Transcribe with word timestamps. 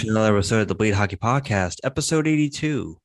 to 0.00 0.08
another 0.08 0.34
episode 0.34 0.62
of 0.62 0.68
the 0.68 0.74
Bleed 0.74 0.94
Hockey 0.94 1.16
Podcast, 1.16 1.76
episode 1.84 2.26
82. 2.26 2.98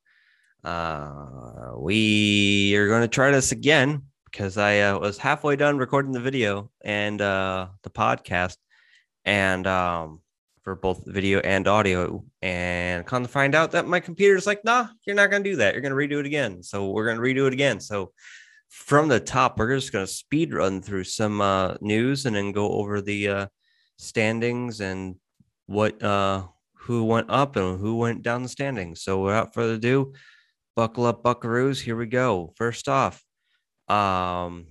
Uh, 0.64 1.72
we 1.76 2.74
are 2.74 2.88
going 2.88 3.02
to 3.02 3.08
try 3.08 3.30
this 3.30 3.52
again 3.52 4.04
because 4.24 4.56
I 4.56 4.80
uh, 4.80 4.98
was 4.98 5.18
halfway 5.18 5.56
done 5.56 5.76
recording 5.76 6.12
the 6.12 6.20
video 6.20 6.70
and 6.82 7.20
uh, 7.20 7.66
the 7.82 7.90
podcast, 7.90 8.56
and 9.26 9.66
um, 9.66 10.22
for 10.62 10.74
both 10.74 11.02
video 11.04 11.40
and 11.40 11.68
audio, 11.68 12.24
and 12.40 13.04
come 13.04 13.24
to 13.24 13.28
find 13.28 13.54
out 13.54 13.72
that 13.72 13.86
my 13.86 14.00
computer's 14.00 14.46
like, 14.46 14.64
nah, 14.64 14.86
you're 15.06 15.16
not 15.16 15.30
going 15.30 15.44
to 15.44 15.50
do 15.50 15.56
that. 15.56 15.74
You're 15.74 15.82
going 15.82 15.92
to 15.92 16.16
redo 16.16 16.20
it 16.20 16.26
again. 16.26 16.62
So 16.62 16.92
we're 16.92 17.04
going 17.04 17.18
to 17.18 17.22
redo 17.22 17.46
it 17.46 17.52
again. 17.52 17.78
So 17.78 18.12
from 18.70 19.08
the 19.08 19.20
top, 19.20 19.58
we're 19.58 19.76
just 19.76 19.92
going 19.92 20.06
to 20.06 20.10
speed 20.10 20.54
run 20.54 20.80
through 20.80 21.04
some 21.04 21.42
uh, 21.42 21.74
news 21.82 22.24
and 22.24 22.34
then 22.34 22.52
go 22.52 22.70
over 22.70 23.02
the 23.02 23.28
uh, 23.28 23.46
standings 23.98 24.80
and 24.80 25.16
what 25.66 26.00
uh 26.02 26.46
who 26.86 27.04
went 27.04 27.28
up 27.28 27.56
and 27.56 27.80
who 27.80 27.96
went 27.96 28.22
down 28.22 28.44
the 28.44 28.48
standings. 28.48 29.02
So 29.02 29.22
without 29.22 29.52
further 29.52 29.74
ado, 29.74 30.12
buckle 30.76 31.06
up, 31.06 31.22
Buckaroos. 31.22 31.80
Here 31.80 31.96
we 31.96 32.06
go. 32.06 32.52
First 32.56 32.88
off, 32.88 33.24
um, 33.88 34.66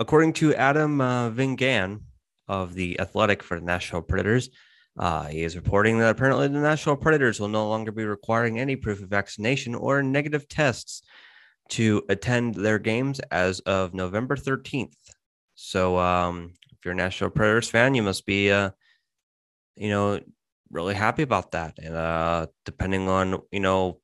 according 0.00 0.32
to 0.34 0.54
Adam 0.54 1.00
uh, 1.00 1.30
Vingan 1.30 2.00
of 2.48 2.74
the 2.74 2.98
Athletic 2.98 3.44
for 3.44 3.60
the 3.60 3.64
Nashville 3.64 4.02
Predators, 4.02 4.50
uh, 4.98 5.26
he 5.26 5.42
is 5.42 5.54
reporting 5.54 6.00
that 6.00 6.10
apparently 6.10 6.48
the 6.48 6.58
Nashville 6.58 6.96
Predators 6.96 7.38
will 7.38 7.48
no 7.48 7.68
longer 7.68 7.92
be 7.92 8.04
requiring 8.04 8.58
any 8.58 8.74
proof 8.74 9.00
of 9.00 9.08
vaccination 9.08 9.76
or 9.76 10.02
negative 10.02 10.48
tests 10.48 11.02
to 11.68 12.02
attend 12.08 12.56
their 12.56 12.80
games 12.80 13.20
as 13.30 13.60
of 13.60 13.94
November 13.94 14.34
13th. 14.34 14.96
So, 15.54 15.96
um, 15.96 16.54
if 16.72 16.84
you're 16.84 16.94
a 16.94 16.96
Nashville 16.96 17.30
Predators 17.30 17.70
fan, 17.70 17.94
you 17.94 18.02
must 18.02 18.26
be 18.26 18.50
uh, 18.50 18.70
you 19.80 19.88
know, 19.88 20.20
really 20.70 20.94
happy 20.94 21.22
about 21.22 21.52
that. 21.52 21.78
And 21.78 21.94
uh, 21.94 22.46
depending 22.64 23.08
on, 23.08 23.40
you 23.50 23.60
know, 23.60 24.00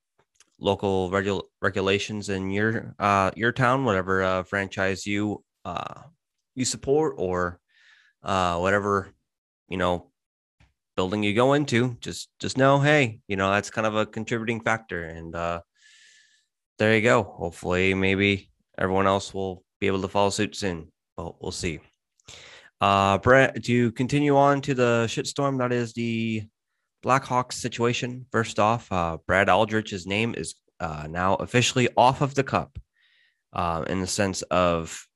local 0.58 1.10
regu- 1.10 1.44
regulations 1.60 2.28
in 2.28 2.50
your 2.50 2.94
uh, 2.98 3.30
your 3.36 3.52
town, 3.52 3.84
whatever 3.84 4.22
uh, 4.22 4.42
franchise 4.42 5.06
you 5.06 5.44
uh, 5.64 6.02
you 6.54 6.64
support 6.64 7.14
or 7.18 7.60
uh, 8.22 8.58
whatever, 8.58 9.12
you 9.68 9.76
know, 9.76 10.10
building 10.96 11.22
you 11.22 11.34
go 11.34 11.52
into, 11.52 11.96
just 12.00 12.28
just 12.40 12.56
know, 12.56 12.80
hey, 12.80 13.20
you 13.28 13.36
know, 13.36 13.50
that's 13.50 13.70
kind 13.70 13.86
of 13.86 13.94
a 13.94 14.06
contributing 14.06 14.60
factor. 14.60 15.04
And 15.04 15.34
uh, 15.34 15.60
there 16.78 16.94
you 16.94 17.02
go. 17.02 17.22
Hopefully, 17.22 17.94
maybe 17.94 18.50
everyone 18.78 19.06
else 19.06 19.32
will 19.32 19.62
be 19.80 19.86
able 19.86 20.02
to 20.02 20.08
follow 20.08 20.30
suit 20.30 20.56
soon. 20.56 20.90
Well, 21.16 21.36
we'll 21.40 21.52
see. 21.52 21.80
Uh, 22.80 23.16
Brett, 23.18 23.64
to 23.64 23.92
continue 23.92 24.36
on 24.36 24.60
to 24.62 24.74
the 24.74 25.04
shitstorm 25.08 25.58
that 25.58 25.72
is 25.72 25.94
the 25.94 26.44
Blackhawks 27.04 27.54
situation. 27.54 28.26
First 28.30 28.58
off, 28.58 28.90
uh, 28.90 29.18
Brad 29.26 29.48
Aldrich's 29.48 30.06
name 30.06 30.34
is 30.36 30.54
uh, 30.80 31.06
now 31.08 31.34
officially 31.34 31.88
off 31.96 32.20
of 32.20 32.34
the 32.34 32.44
cup 32.44 32.78
uh, 33.52 33.84
in 33.88 34.00
the 34.00 34.06
sense 34.06 34.42
of 34.42 35.06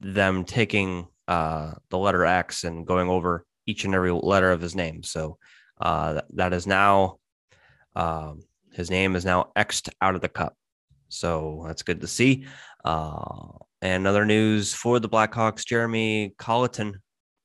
them 0.00 0.44
taking 0.44 1.06
uh, 1.28 1.72
the 1.90 1.98
letter 1.98 2.24
X 2.24 2.64
and 2.64 2.86
going 2.86 3.08
over 3.08 3.44
each 3.66 3.84
and 3.84 3.94
every 3.94 4.12
letter 4.12 4.50
of 4.52 4.60
his 4.60 4.74
name. 4.74 5.02
So 5.02 5.38
uh, 5.80 6.20
that 6.30 6.52
is 6.52 6.66
now 6.66 7.18
um, 7.96 8.42
his 8.72 8.90
name 8.90 9.16
is 9.16 9.24
now 9.24 9.50
Xed 9.56 9.88
out 10.00 10.14
of 10.14 10.20
the 10.20 10.28
cup. 10.28 10.54
So 11.08 11.64
that's 11.66 11.82
good 11.82 12.00
to 12.00 12.06
see. 12.06 12.46
Uh, 12.84 13.58
and 13.80 14.06
other 14.06 14.24
news 14.24 14.74
for 14.74 14.98
the 14.98 15.08
Blackhawks, 15.08 15.64
Jeremy 15.64 16.34
Colliton, 16.38 17.00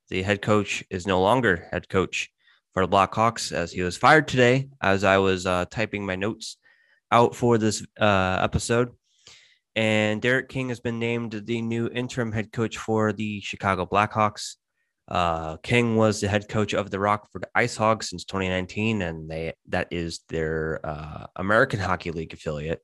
the 0.10 0.24
head 0.24 0.42
coach, 0.42 0.84
is 0.90 1.06
no 1.06 1.22
longer 1.22 1.68
head 1.72 1.88
coach 1.88 2.30
for 2.74 2.86
the 2.86 2.92
Blackhawks 2.92 3.52
as 3.52 3.72
he 3.72 3.82
was 3.82 3.98
fired 3.98 4.28
today 4.28 4.70
as 4.82 5.04
I 5.04 5.18
was 5.18 5.46
uh, 5.46 5.66
typing 5.70 6.06
my 6.06 6.16
notes 6.16 6.58
out 7.12 7.36
for 7.36 7.58
this 7.58 7.86
uh, 8.00 8.40
episode. 8.42 8.92
And 9.76 10.22
Derek 10.22 10.50
King 10.50 10.70
has 10.70 10.80
been 10.80 11.00
named 11.00 11.32
the 11.32 11.62
new 11.62 11.88
interim 11.88 12.32
head 12.32 12.52
coach 12.52 12.78
for 12.78 13.14
the 13.14 13.40
Chicago 13.42 13.86
Blackhawks. 13.86 14.56
Uh, 15.08 15.58
King 15.58 15.96
was 15.96 16.22
the 16.22 16.28
head 16.28 16.48
coach 16.50 16.74
of 16.74 16.92
the 16.92 17.00
Rockford 17.00 17.46
Ice 17.56 17.76
Hogs 17.76 18.10
since 18.10 18.26
2019, 18.26 19.02
and 19.02 19.30
they 19.30 19.54
that 19.70 19.88
is 19.90 20.20
their 20.30 20.80
uh, 20.84 21.26
American 21.36 21.80
Hockey 21.80 22.12
League 22.12 22.34
affiliate. 22.34 22.82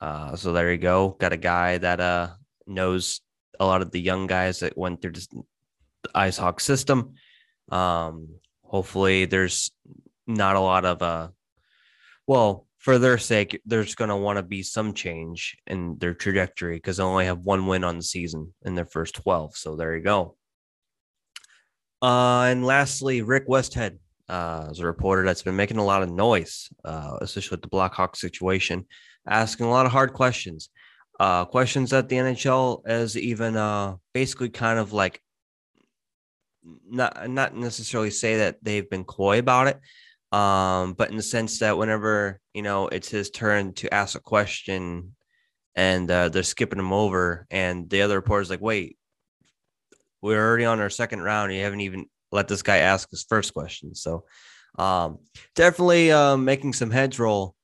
Uh, 0.00 0.36
so 0.36 0.52
there 0.52 0.70
you 0.70 0.78
go. 0.78 1.16
Got 1.18 1.32
a 1.32 1.38
guy 1.38 1.78
that 1.78 2.00
uh, 2.00 2.30
knows 2.66 3.20
a 3.58 3.64
lot 3.64 3.82
of 3.82 3.90
the 3.90 4.00
young 4.00 4.26
guys 4.26 4.60
that 4.60 4.76
went 4.76 5.00
through 5.00 5.12
the 5.12 5.44
Ice 6.14 6.36
Hog 6.36 6.60
system. 6.60 7.14
Um, 7.70 8.28
hopefully, 8.70 9.24
there's 9.24 9.72
not 10.26 10.54
a 10.54 10.60
lot 10.60 10.84
of 10.84 11.02
uh, 11.02 11.28
well, 12.26 12.66
for 12.78 12.98
their 12.98 13.18
sake, 13.18 13.60
there's 13.66 13.96
going 13.96 14.08
to 14.08 14.16
want 14.16 14.36
to 14.36 14.42
be 14.44 14.62
some 14.62 14.94
change 14.94 15.56
in 15.66 15.98
their 15.98 16.14
trajectory 16.14 16.76
because 16.76 16.96
they 16.96 17.02
only 17.02 17.26
have 17.26 17.40
one 17.40 17.66
win 17.66 17.82
on 17.82 17.96
the 17.96 18.02
season 18.02 18.54
in 18.64 18.76
their 18.76 18.86
first 18.86 19.16
12. 19.16 19.56
So 19.56 19.74
there 19.74 19.96
you 19.96 20.02
go. 20.02 20.36
Uh, 22.00 22.44
and 22.44 22.64
lastly, 22.64 23.20
Rick 23.20 23.48
Westhead 23.48 23.98
uh, 24.28 24.68
is 24.70 24.78
a 24.78 24.86
reporter 24.86 25.24
that's 25.24 25.42
been 25.42 25.56
making 25.56 25.78
a 25.78 25.84
lot 25.84 26.02
of 26.02 26.10
noise, 26.10 26.70
uh, 26.84 27.18
especially 27.20 27.56
with 27.56 27.62
the 27.62 27.68
Blackhawks 27.68 28.16
situation, 28.16 28.86
asking 29.28 29.66
a 29.66 29.70
lot 29.70 29.84
of 29.84 29.92
hard 29.92 30.12
questions 30.12 30.70
uh, 31.20 31.44
questions 31.44 31.90
that 31.90 32.08
the 32.08 32.16
NHL 32.16 32.80
is 32.86 33.16
even 33.16 33.54
uh, 33.54 33.96
basically 34.14 34.48
kind 34.48 34.78
of 34.78 34.94
like 34.94 35.20
not 36.88 37.28
not 37.28 37.54
necessarily 37.56 38.10
say 38.10 38.38
that 38.38 38.62
they've 38.62 38.88
been 38.88 39.04
coy 39.04 39.38
about 39.38 39.68
it, 39.68 39.80
um, 40.36 40.94
but 40.94 41.10
in 41.10 41.16
the 41.16 41.22
sense 41.22 41.58
that 41.60 41.78
whenever 41.78 42.40
you 42.54 42.62
know 42.62 42.88
it's 42.88 43.08
his 43.08 43.30
turn 43.30 43.72
to 43.74 43.92
ask 43.92 44.16
a 44.16 44.20
question, 44.20 45.14
and 45.74 46.10
uh, 46.10 46.28
they're 46.28 46.42
skipping 46.42 46.78
him 46.78 46.92
over, 46.92 47.46
and 47.50 47.88
the 47.88 48.02
other 48.02 48.16
reporter's 48.16 48.50
like, 48.50 48.60
"Wait, 48.60 48.98
we're 50.20 50.44
already 50.44 50.64
on 50.64 50.80
our 50.80 50.90
second 50.90 51.22
round. 51.22 51.52
You 51.52 51.62
haven't 51.62 51.80
even 51.80 52.06
let 52.32 52.48
this 52.48 52.62
guy 52.62 52.78
ask 52.78 53.10
his 53.10 53.24
first 53.28 53.54
question." 53.54 53.94
So, 53.94 54.24
um, 54.78 55.18
definitely 55.54 56.12
uh, 56.12 56.36
making 56.36 56.74
some 56.74 56.90
heads 56.90 57.18
roll 57.18 57.54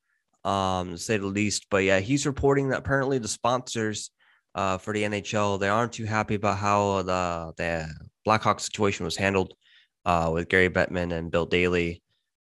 um, 0.43 0.91
to 0.91 0.97
say 0.97 1.17
the 1.17 1.27
least. 1.27 1.67
But 1.69 1.83
yeah, 1.83 1.99
he's 1.99 2.25
reporting 2.25 2.69
that 2.69 2.79
apparently 2.79 3.19
the 3.19 3.27
sponsors 3.27 4.11
uh, 4.57 4.77
for 4.79 4.91
the 4.93 5.03
NHL 5.03 5.59
they 5.59 5.69
aren't 5.69 5.93
too 5.93 6.05
happy 6.05 6.35
about 6.35 6.57
how 6.57 7.03
the 7.03 7.53
the 7.57 7.87
Blackhawks 8.27 8.61
situation 8.61 9.05
was 9.05 9.15
handled 9.15 9.53
uh, 10.05 10.29
with 10.33 10.49
Gary 10.49 10.69
Bettman 10.69 11.13
and 11.13 11.31
Bill 11.31 11.45
Daly, 11.45 12.01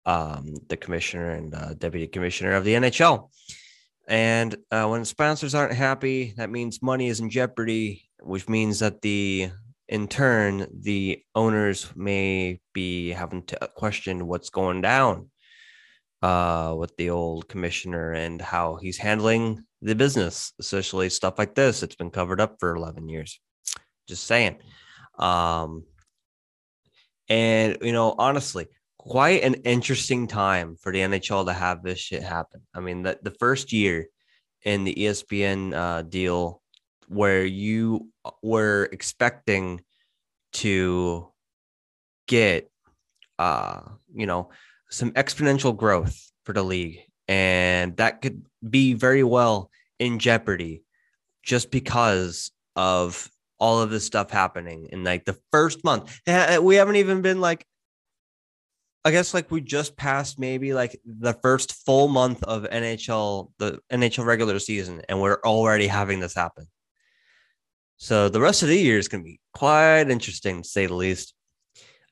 um, 0.05 0.55
the 0.67 0.77
commissioner 0.77 1.29
and 1.31 1.53
uh, 1.53 1.75
deputy 1.75 2.07
commissioner 2.07 2.53
of 2.53 2.63
the 2.63 2.73
NHL. 2.73 3.29
And 4.07 4.55
uh, 4.71 4.87
when 4.87 5.05
sponsors 5.05 5.53
aren't 5.53 5.75
happy, 5.75 6.33
that 6.37 6.49
means 6.49 6.81
money 6.81 7.07
is 7.09 7.19
in 7.19 7.29
jeopardy, 7.29 8.09
which 8.21 8.49
means 8.49 8.79
that 8.79 9.01
the 9.01 9.51
in 9.87 10.07
turn 10.07 10.67
the 10.81 11.21
owners 11.35 11.91
may 11.95 12.59
be 12.73 13.09
having 13.09 13.43
to 13.43 13.69
question 13.75 14.27
what's 14.27 14.49
going 14.49 14.81
down 14.81 15.29
uh, 16.23 16.75
with 16.77 16.95
the 16.97 17.11
old 17.11 17.47
commissioner 17.47 18.13
and 18.13 18.41
how 18.41 18.75
he's 18.75 18.97
handling 18.97 19.63
the 19.81 19.95
business, 19.95 20.53
especially 20.59 21.09
stuff 21.09 21.37
like 21.37 21.53
this. 21.53 21.83
It's 21.83 21.95
been 21.95 22.11
covered 22.11 22.41
up 22.41 22.57
for 22.59 22.75
11 22.75 23.07
years. 23.09 23.39
Just 24.07 24.25
saying. 24.25 24.57
Um, 25.19 25.83
and, 27.27 27.77
you 27.81 27.91
know, 27.91 28.15
honestly, 28.17 28.67
quite 28.97 29.43
an 29.43 29.55
interesting 29.65 30.27
time 30.27 30.75
for 30.75 30.91
the 30.91 30.99
NHL 30.99 31.45
to 31.45 31.53
have 31.53 31.83
this 31.83 31.99
shit 31.99 32.23
happen. 32.23 32.61
I 32.73 32.79
mean, 32.79 33.03
the, 33.03 33.19
the 33.21 33.31
first 33.31 33.71
year 33.71 34.07
in 34.63 34.83
the 34.83 34.93
ESPN 34.93 35.73
uh, 35.73 36.01
deal 36.03 36.61
where 37.07 37.43
you 37.43 38.09
were 38.41 38.89
expecting 38.91 39.81
to 40.53 41.29
get, 42.27 42.69
uh, 43.37 43.81
you 44.13 44.25
know, 44.25 44.49
some 44.89 45.11
exponential 45.11 45.75
growth 45.75 46.31
for 46.43 46.53
the 46.53 46.63
league, 46.63 46.99
and 47.27 47.95
that 47.97 48.21
could 48.21 48.45
be 48.67 48.93
very 48.93 49.23
well 49.23 49.69
in 49.97 50.19
jeopardy 50.19 50.83
just 51.43 51.71
because 51.71 52.51
of 52.75 53.29
all 53.59 53.81
of 53.81 53.89
this 53.89 54.05
stuff 54.05 54.31
happening 54.31 54.87
in 54.91 55.03
like 55.03 55.25
the 55.25 55.37
first 55.51 55.83
month. 55.83 56.19
We 56.61 56.75
haven't 56.75 56.95
even 56.95 57.21
been 57.21 57.41
like, 57.41 57.65
I 59.05 59.11
guess 59.11 59.33
like 59.33 59.49
we 59.51 59.61
just 59.61 59.95
passed 59.95 60.39
maybe 60.39 60.73
like 60.73 60.99
the 61.05 61.33
first 61.33 61.73
full 61.85 62.07
month 62.07 62.43
of 62.43 62.63
NHL, 62.63 63.51
the 63.57 63.79
NHL 63.91 64.25
regular 64.25 64.59
season, 64.59 65.01
and 65.07 65.21
we're 65.21 65.39
already 65.45 65.87
having 65.87 66.19
this 66.19 66.35
happen. 66.35 66.67
So 67.97 68.29
the 68.29 68.41
rest 68.41 68.63
of 68.63 68.69
the 68.69 68.77
year 68.77 68.97
is 68.97 69.07
going 69.07 69.23
to 69.23 69.27
be 69.27 69.39
quite 69.53 70.09
interesting 70.09 70.61
to 70.61 70.67
say 70.67 70.85
the 70.85 70.93
least. 70.93 71.33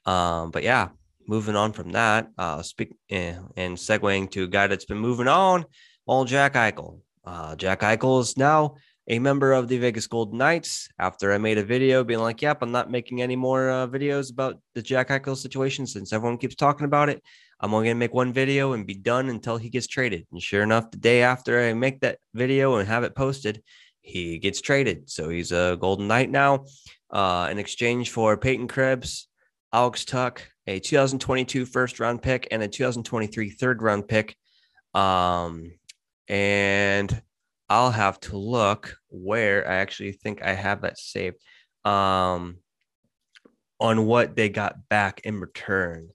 Um, 0.05 0.51
but 0.51 0.63
yeah, 0.63 0.89
moving 1.27 1.55
on 1.55 1.73
from 1.73 1.91
that, 1.91 2.29
uh, 2.37 2.61
speak 2.61 2.93
eh, 3.09 3.35
and 3.55 3.77
segueing 3.77 4.29
to 4.31 4.43
a 4.43 4.47
guy 4.47 4.67
that's 4.67 4.85
been 4.85 4.97
moving 4.97 5.27
on, 5.27 5.65
all 6.05 6.25
Jack 6.25 6.53
Eichel. 6.53 6.99
Uh, 7.23 7.55
Jack 7.55 7.81
Eichel 7.81 8.21
is 8.21 8.37
now 8.37 8.75
a 9.07 9.19
member 9.19 9.53
of 9.53 9.67
the 9.67 9.77
Vegas 9.77 10.05
Golden 10.07 10.37
Knights 10.37 10.89
after 10.99 11.31
I 11.31 11.37
made 11.37 11.57
a 11.57 11.63
video 11.63 12.03
being 12.03 12.19
like, 12.19 12.41
"Yep, 12.41 12.61
I'm 12.61 12.71
not 12.71 12.91
making 12.91 13.21
any 13.21 13.35
more 13.35 13.69
uh, 13.69 13.87
videos 13.87 14.31
about 14.31 14.59
the 14.75 14.81
Jack 14.81 15.09
Eichel 15.09 15.37
situation 15.37 15.87
since 15.87 16.11
everyone 16.11 16.37
keeps 16.37 16.55
talking 16.55 16.85
about 16.85 17.09
it. 17.09 17.23
I'm 17.59 17.73
only 17.73 17.87
gonna 17.87 17.95
make 17.95 18.13
one 18.13 18.33
video 18.33 18.73
and 18.73 18.85
be 18.85 18.95
done 18.95 19.29
until 19.29 19.57
he 19.57 19.69
gets 19.69 19.87
traded." 19.87 20.27
And 20.31 20.41
sure 20.41 20.61
enough, 20.61 20.91
the 20.91 20.97
day 20.97 21.21
after 21.21 21.59
I 21.59 21.73
make 21.73 22.01
that 22.01 22.19
video 22.33 22.75
and 22.75 22.87
have 22.87 23.03
it 23.03 23.15
posted, 23.15 23.63
he 24.01 24.39
gets 24.39 24.59
traded. 24.61 25.09
So 25.09 25.29
he's 25.29 25.51
a 25.51 25.77
Golden 25.79 26.07
Knight 26.07 26.29
now. 26.29 26.65
Uh, 27.09 27.47
in 27.49 27.59
exchange 27.59 28.11
for 28.11 28.35
Peyton 28.35 28.67
Krebs, 28.67 29.29
Alex 29.71 30.03
Tuch, 30.03 30.41
a 30.65 30.79
2022 30.79 31.65
first 31.65 32.01
round 32.01 32.21
pick, 32.21 32.47
and 32.51 32.61
a 32.61 32.67
2023 32.67 33.51
third 33.51 33.81
round 33.81 34.07
pick. 34.09 34.35
Um, 34.93 35.71
and 36.27 37.21
I'll 37.69 37.91
have 37.91 38.19
to 38.21 38.37
look 38.37 38.95
where 39.09 39.67
I 39.69 39.75
actually 39.75 40.13
think 40.13 40.41
I 40.41 40.53
have 40.53 40.81
that 40.81 40.97
saved 40.97 41.37
um, 41.83 42.57
on 43.79 44.05
what 44.05 44.35
they 44.35 44.49
got 44.49 44.87
back 44.89 45.21
in 45.23 45.39
return. 45.39 46.09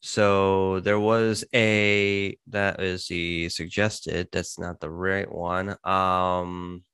So 0.00 0.80
there 0.80 1.00
was 1.00 1.44
a 1.54 2.38
that 2.48 2.80
is 2.80 3.08
the 3.08 3.48
suggested. 3.48 4.28
That's 4.32 4.58
not 4.58 4.80
the 4.80 4.90
right 4.90 5.30
one. 5.30 5.70
Um, 5.84 6.84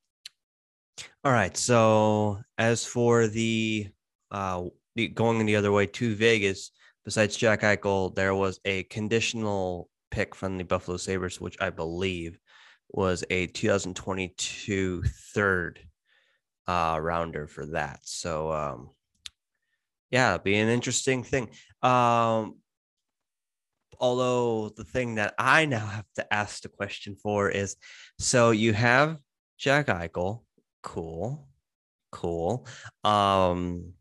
all 1.22 1.32
right. 1.32 1.56
So 1.56 2.40
as 2.58 2.84
for 2.84 3.26
the 3.26 3.88
uh, 4.30 4.64
the, 4.96 5.08
going 5.08 5.44
the 5.44 5.56
other 5.56 5.72
way 5.72 5.86
to 5.86 6.14
Vegas, 6.14 6.70
besides 7.04 7.36
Jack 7.36 7.60
Eichel, 7.62 8.14
there 8.14 8.34
was 8.34 8.58
a 8.64 8.84
conditional 8.84 9.88
pick 10.10 10.34
from 10.34 10.56
the 10.56 10.64
Buffalo 10.64 10.96
Sabres, 10.96 11.40
which 11.40 11.56
I 11.60 11.70
believe 11.70 12.38
was 12.90 13.24
a 13.30 13.46
2022 13.48 15.02
third 15.34 15.80
uh, 16.66 16.98
rounder 17.00 17.46
for 17.46 17.66
that. 17.66 18.00
So, 18.02 18.52
um, 18.52 18.90
yeah, 20.10 20.38
be 20.38 20.56
an 20.56 20.68
interesting 20.68 21.24
thing. 21.24 21.50
Um, 21.82 22.56
although 23.98 24.68
the 24.68 24.84
thing 24.84 25.16
that 25.16 25.34
I 25.38 25.66
now 25.66 25.86
have 25.86 26.06
to 26.16 26.32
ask 26.32 26.62
the 26.62 26.68
question 26.68 27.16
for 27.16 27.50
is 27.50 27.76
so 28.18 28.50
you 28.50 28.72
have 28.72 29.18
Jack 29.58 29.86
Eichel, 29.86 30.42
cool, 30.82 31.48
cool. 32.10 32.66
Um, 33.02 33.94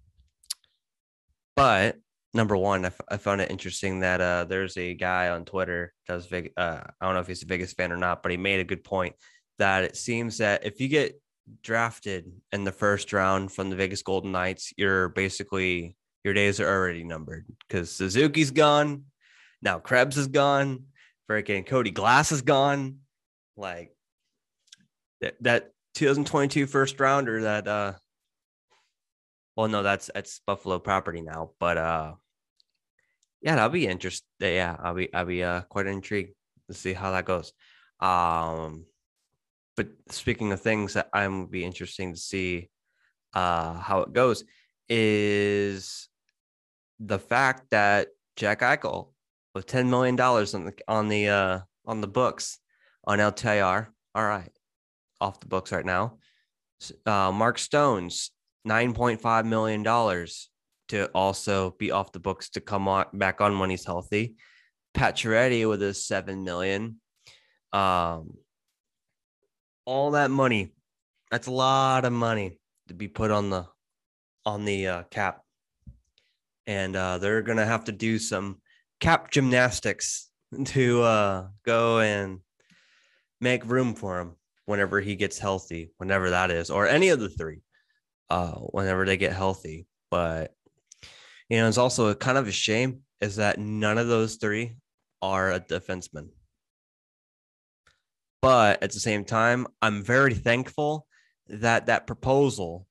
but 1.56 1.97
number 2.33 2.57
one, 2.57 2.85
I, 2.85 2.88
f- 2.88 3.01
I 3.09 3.18
found 3.18 3.41
it 3.41 3.51
interesting 3.51 4.00
that 4.01 4.21
uh, 4.21 4.45
there's 4.45 4.77
a 4.77 4.94
guy 4.94 5.30
on 5.30 5.45
Twitter 5.45 5.94
does 6.07 6.27
big. 6.27 6.51
Uh, 6.57 6.81
I 7.01 7.06
don't 7.06 7.15
know 7.15 7.21
if 7.21 7.27
he's 7.27 7.44
a 7.44 7.47
biggest 7.47 7.77
fan 7.77 7.91
or 7.91 7.97
not, 7.97 8.24
but 8.24 8.31
he 8.31 8.38
made 8.38 8.59
a 8.59 8.65
good 8.65 8.83
point 8.83 9.15
that 9.59 9.83
it 9.83 9.95
seems 9.95 10.39
that 10.39 10.65
if 10.65 10.80
you 10.81 10.88
get 10.88 11.19
drafted 11.62 12.31
in 12.51 12.63
the 12.63 12.71
first 12.71 13.13
round 13.13 13.51
from 13.51 13.69
the 13.69 13.75
Vegas 13.75 14.01
Golden 14.01 14.31
Knights, 14.31 14.74
you're 14.77 15.09
basically 15.09 15.95
your 16.24 16.33
days 16.33 16.59
are 16.59 16.69
already 16.69 17.03
numbered 17.03 17.45
because 17.68 17.91
Suzuki's 17.91 18.51
gone, 18.51 19.03
now 19.62 19.79
Krebs 19.79 20.18
is 20.18 20.27
gone, 20.27 20.86
freaking 21.29 21.65
Cody 21.65 21.91
Glass 21.91 22.31
is 22.31 22.41
gone, 22.41 23.00
like 23.56 23.91
that 25.21 25.36
that 25.41 25.71
2022 25.95 26.65
first 26.68 27.00
rounder 27.00 27.44
that 27.44 27.68
uh 27.68 27.94
well 29.56 29.68
no 29.68 29.83
that's 29.83 30.09
that's 30.13 30.41
buffalo 30.45 30.79
property 30.79 31.21
now 31.21 31.51
but 31.59 31.77
uh 31.77 32.13
yeah, 33.43 33.55
that'll 33.55 33.69
be 33.69 33.87
interesting. 33.87 34.25
Yeah, 34.39 34.77
I'll 34.79 34.93
be 34.93 35.13
I'll 35.13 35.25
be 35.25 35.43
uh 35.43 35.61
quite 35.63 35.85
intrigued 35.85 36.33
to 36.69 36.73
see 36.73 36.93
how 36.93 37.11
that 37.11 37.25
goes. 37.25 37.51
Um, 37.99 38.85
but 39.75 39.87
speaking 40.09 40.51
of 40.53 40.61
things 40.61 40.93
that 40.93 41.09
I'm 41.13 41.47
be 41.47 41.65
interesting 41.65 42.13
to 42.13 42.19
see 42.19 42.69
uh 43.33 43.73
how 43.73 44.01
it 44.01 44.13
goes 44.13 44.45
is 44.87 46.07
the 46.99 47.19
fact 47.19 47.69
that 47.71 48.07
Jack 48.37 48.61
Eichel 48.61 49.09
with 49.53 49.65
ten 49.65 49.89
million 49.89 50.15
dollars 50.15 50.55
on 50.55 50.65
the 50.65 50.73
on 50.87 51.09
the 51.09 51.27
uh 51.27 51.59
on 51.85 51.99
the 51.99 52.07
books 52.07 52.59
on 53.03 53.19
LTIR. 53.19 53.87
All 54.15 54.25
right, 54.25 54.51
off 55.19 55.41
the 55.41 55.47
books 55.47 55.73
right 55.73 55.85
now. 55.85 56.17
Uh, 57.05 57.31
Mark 57.33 57.57
Stones 57.57 58.31
nine 58.63 58.93
point 58.93 59.19
five 59.19 59.45
million 59.45 59.83
dollars 59.83 60.49
to 60.93 61.07
also 61.07 61.71
be 61.79 61.89
off 61.89 62.11
the 62.11 62.19
books 62.19 62.49
to 62.49 62.61
come 62.61 62.87
on 62.87 63.05
back 63.13 63.41
on 63.41 63.57
when 63.57 63.71
he's 63.71 63.83
healthy. 63.83 64.35
Pacioretty 64.95 65.67
with 65.67 65.81
his 65.81 66.05
seven 66.05 66.43
million. 66.43 67.01
Um, 67.71 68.35
all 69.85 70.11
that 70.11 70.29
money. 70.29 70.71
That's 71.31 71.47
a 71.47 71.51
lot 71.51 72.05
of 72.05 72.13
money 72.13 72.59
to 72.89 72.93
be 72.93 73.07
put 73.07 73.31
on 73.31 73.49
the 73.49 73.65
on 74.45 74.65
the 74.65 74.87
uh, 74.87 75.03
cap, 75.09 75.41
and 76.67 76.95
uh, 76.95 77.17
they're 77.17 77.41
gonna 77.41 77.65
have 77.65 77.85
to 77.85 77.91
do 77.91 78.19
some 78.19 78.61
cap 78.99 79.31
gymnastics 79.31 80.29
to 80.65 81.01
uh, 81.01 81.47
go 81.65 82.01
and 82.01 82.39
make 83.41 83.65
room 83.65 83.95
for 83.95 84.19
him 84.19 84.35
whenever 84.67 85.01
he 85.01 85.15
gets 85.15 85.39
healthy, 85.39 85.91
whenever 85.97 86.29
that 86.29 86.51
is, 86.51 86.69
or 86.69 86.87
any 86.87 87.09
of 87.09 87.19
the 87.19 87.29
three, 87.29 87.61
uh, 88.29 88.51
whenever 88.51 89.07
they 89.07 89.17
get 89.17 89.33
healthy. 89.33 89.87
But 90.11 90.53
you 91.49 91.57
know, 91.57 91.67
it's 91.67 91.77
also 91.77 92.07
a 92.07 92.15
kind 92.15 92.37
of 92.37 92.47
a 92.47 92.51
shame 92.51 93.01
is 93.21 93.37
that 93.37 93.59
none 93.59 93.97
of 93.97 94.07
those 94.07 94.35
three 94.35 94.75
are 95.21 95.51
a 95.51 95.59
defenseman. 95.59 96.29
But 98.41 98.83
at 98.83 98.91
the 98.91 98.99
same 98.99 99.23
time, 99.23 99.67
I'm 99.81 100.03
very 100.03 100.33
thankful 100.33 101.07
that 101.47 101.85
that 101.85 102.07
proposal 102.07 102.87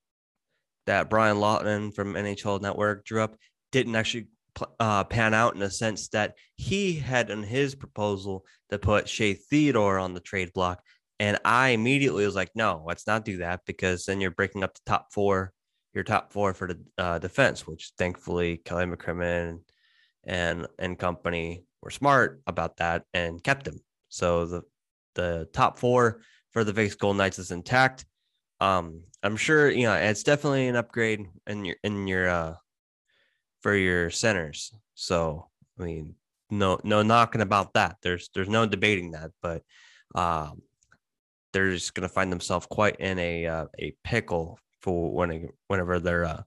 that 0.86 1.10
Brian 1.10 1.38
Lawton 1.38 1.92
from 1.92 2.14
NHL 2.14 2.60
Network 2.60 3.04
drew 3.04 3.22
up 3.22 3.36
didn't 3.70 3.94
actually 3.94 4.28
uh, 4.80 5.04
pan 5.04 5.34
out 5.34 5.54
in 5.54 5.62
a 5.62 5.70
sense 5.70 6.08
that 6.08 6.34
he 6.56 6.94
had 6.94 7.30
in 7.30 7.42
his 7.42 7.74
proposal 7.74 8.44
to 8.70 8.78
put 8.78 9.08
Shea 9.08 9.34
Theodore 9.34 9.98
on 9.98 10.14
the 10.14 10.20
trade 10.20 10.52
block. 10.52 10.82
And 11.20 11.38
I 11.44 11.68
immediately 11.68 12.26
was 12.26 12.34
like, 12.34 12.50
no, 12.54 12.82
let's 12.86 13.06
not 13.06 13.24
do 13.24 13.38
that 13.38 13.60
because 13.66 14.04
then 14.04 14.20
you're 14.20 14.30
breaking 14.30 14.64
up 14.64 14.74
the 14.74 14.80
top 14.86 15.12
four 15.12 15.52
your 15.94 16.04
top 16.04 16.32
four 16.32 16.54
for 16.54 16.68
the 16.68 16.78
uh, 16.98 17.18
defense, 17.18 17.66
which 17.66 17.92
thankfully 17.98 18.58
Kelly 18.58 18.86
McCrimmon 18.86 19.60
and 20.24 20.66
and 20.78 20.98
company 20.98 21.64
were 21.82 21.90
smart 21.90 22.40
about 22.46 22.76
that 22.78 23.04
and 23.12 23.42
kept 23.42 23.66
him. 23.66 23.80
So 24.08 24.46
the 24.46 24.62
the 25.14 25.48
top 25.52 25.78
four 25.78 26.22
for 26.52 26.64
the 26.64 26.72
Vegas 26.72 26.94
Golden 26.94 27.18
Knights 27.18 27.38
is 27.38 27.50
intact. 27.50 28.04
Um, 28.60 29.02
I'm 29.22 29.36
sure 29.36 29.70
you 29.70 29.84
know 29.86 29.94
it's 29.94 30.22
definitely 30.22 30.68
an 30.68 30.76
upgrade 30.76 31.26
in 31.46 31.64
your 31.64 31.76
in 31.82 32.06
your 32.06 32.28
uh 32.28 32.54
for 33.60 33.74
your 33.74 34.10
centers. 34.10 34.72
So 34.94 35.48
I 35.78 35.84
mean, 35.84 36.14
no 36.50 36.78
no 36.84 37.02
knocking 37.02 37.40
about 37.40 37.74
that. 37.74 37.96
There's 38.02 38.30
there's 38.34 38.48
no 38.48 38.66
debating 38.66 39.12
that, 39.12 39.30
but 39.40 39.62
um, 40.14 40.62
they're 41.52 41.70
just 41.70 41.94
to 41.94 42.08
find 42.08 42.30
themselves 42.30 42.66
quite 42.66 42.96
in 42.96 43.18
a 43.18 43.46
uh, 43.46 43.66
a 43.78 43.94
pickle 44.04 44.58
for 44.82 45.12
when 45.12 45.48
whenever 45.68 45.98
their 45.98 46.24
uh, 46.24 46.42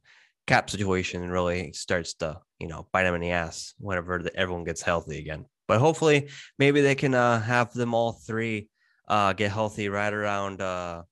cap 0.46 0.70
situation 0.70 1.30
really 1.30 1.72
starts 1.74 2.14
to 2.16 2.40
you 2.60 2.68
know 2.68 2.88
bite 2.92 3.04
them 3.04 3.16
in 3.16 3.22
the 3.22 3.32
ass 3.32 3.74
whenever 3.80 4.20
the, 4.20 4.36
everyone 4.36 4.64
gets 4.64 4.82
healthy 4.82 5.18
again. 5.18 5.46
But 5.68 5.80
hopefully, 5.80 6.30
maybe 6.60 6.82
they 6.82 6.96
can 6.96 7.16
uh, 7.16 7.42
have 7.42 7.74
them 7.74 7.94
all 7.94 8.12
three 8.14 8.70
uh, 9.08 9.34
get 9.34 9.52
healthy 9.52 9.90
right 9.90 10.14
around 10.14 10.62
uh, 10.62 11.04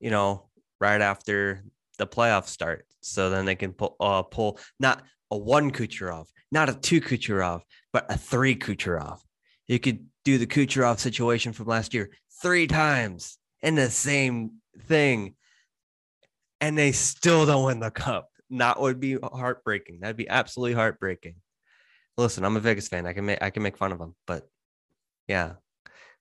you 0.00 0.10
know 0.10 0.48
right 0.80 1.00
after 1.00 1.64
the 1.98 2.06
playoffs 2.06 2.48
start, 2.48 2.86
so 3.00 3.28
then 3.28 3.44
they 3.44 3.56
can 3.56 3.72
pull 3.72 3.96
uh, 4.00 4.22
pull 4.22 4.58
not 4.80 5.02
a 5.30 5.36
one 5.36 5.70
Kucherov, 5.70 6.26
not 6.50 6.70
a 6.70 6.74
two 6.74 7.00
Kucherov, 7.00 7.60
but 7.92 8.06
a 8.08 8.16
three 8.16 8.56
Kucherov. 8.56 9.18
You 9.66 9.78
could 9.78 10.06
do 10.24 10.38
the 10.38 10.46
Kucherov 10.46 10.98
situation 10.98 11.52
from 11.52 11.66
last 11.66 11.92
year 11.92 12.10
three 12.40 12.66
times 12.66 13.36
in 13.62 13.74
the 13.74 13.90
same 13.90 14.52
thing 14.86 15.34
and 16.60 16.76
they 16.76 16.92
still 16.92 17.46
don't 17.46 17.64
win 17.64 17.80
the 17.80 17.90
cup. 17.90 18.30
That 18.50 18.80
would 18.80 19.00
be 19.00 19.18
heartbreaking. 19.22 20.00
That'd 20.00 20.16
be 20.16 20.28
absolutely 20.28 20.74
heartbreaking. 20.74 21.36
Listen, 22.16 22.44
I'm 22.44 22.56
a 22.56 22.60
Vegas 22.60 22.88
fan. 22.88 23.06
I 23.06 23.12
can 23.12 23.26
make 23.26 23.42
I 23.42 23.50
can 23.50 23.62
make 23.62 23.76
fun 23.76 23.92
of 23.92 23.98
them, 23.98 24.14
but 24.26 24.48
yeah, 25.28 25.54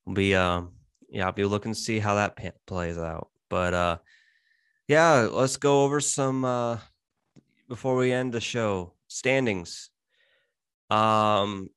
we'll 0.06 0.15
be 0.15 0.36
um 0.36 0.74
yeah, 1.10 1.25
I'll 1.25 1.32
be 1.32 1.46
looking 1.46 1.74
to 1.74 1.79
see 1.79 2.00
how 2.00 2.15
that 2.15 2.38
plays 2.65 2.98
out. 2.98 3.29
But 3.50 3.74
uh 3.74 3.98
yeah, 4.88 5.27
let's 5.32 5.58
go 5.58 5.84
over 5.84 6.00
some 6.00 6.46
uh 6.46 6.77
before 7.67 7.96
we 7.96 8.12
end 8.12 8.34
the 8.34 8.41
show 8.41 8.94
standings. 9.08 9.89
Um 10.89 11.70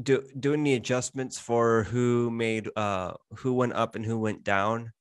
do, 0.00 0.24
doing 0.38 0.62
the 0.62 0.74
adjustments 0.74 1.38
for 1.38 1.82
who 1.84 2.30
made 2.30 2.70
uh 2.76 3.14
who 3.38 3.52
went 3.52 3.74
up 3.74 3.96
and 3.96 4.04
who 4.04 4.18
went 4.18 4.44
down 4.44 4.92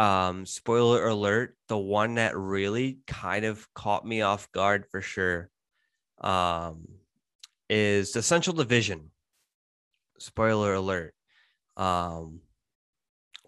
um 0.00 0.46
spoiler 0.46 1.06
alert 1.06 1.56
the 1.68 1.78
one 1.78 2.14
that 2.14 2.36
really 2.36 2.98
kind 3.06 3.44
of 3.44 3.66
caught 3.74 4.06
me 4.06 4.22
off 4.22 4.50
guard 4.52 4.84
for 4.90 5.00
sure 5.00 5.50
um 6.20 6.86
is 7.68 8.12
the 8.12 8.22
central 8.22 8.56
division 8.56 9.10
spoiler 10.18 10.74
alert 10.74 11.14
um 11.76 12.40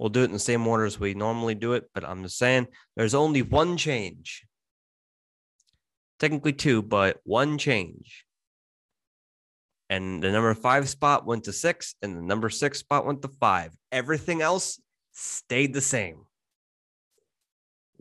We'll 0.03 0.09
do 0.09 0.23
it 0.23 0.25
in 0.25 0.33
the 0.33 0.41
same 0.41 0.67
order 0.67 0.85
as 0.85 0.99
we 0.99 1.15
normally 1.15 1.55
do 1.55 1.75
it, 1.75 1.89
but 1.95 2.05
I'm 2.05 2.25
just 2.25 2.37
saying 2.37 2.67
there's 2.97 3.15
only 3.15 3.41
one 3.41 3.77
change. 3.77 4.45
Technically 6.19 6.53
two, 6.53 6.83
but 6.83 7.21
one 7.23 7.57
change. 7.57 8.25
And 9.89 10.21
the 10.21 10.33
number 10.33 10.55
five 10.55 10.89
spot 10.89 11.25
went 11.25 11.45
to 11.45 11.53
six, 11.53 11.95
and 12.03 12.17
the 12.17 12.23
number 12.23 12.51
six 12.51 12.81
spot 12.81 13.07
went 13.07 13.23
to 13.23 13.29
five. 13.29 13.77
Everything 13.93 14.43
else 14.43 14.81
stayed 15.13 15.73
the 15.73 15.81
same. 15.81 16.25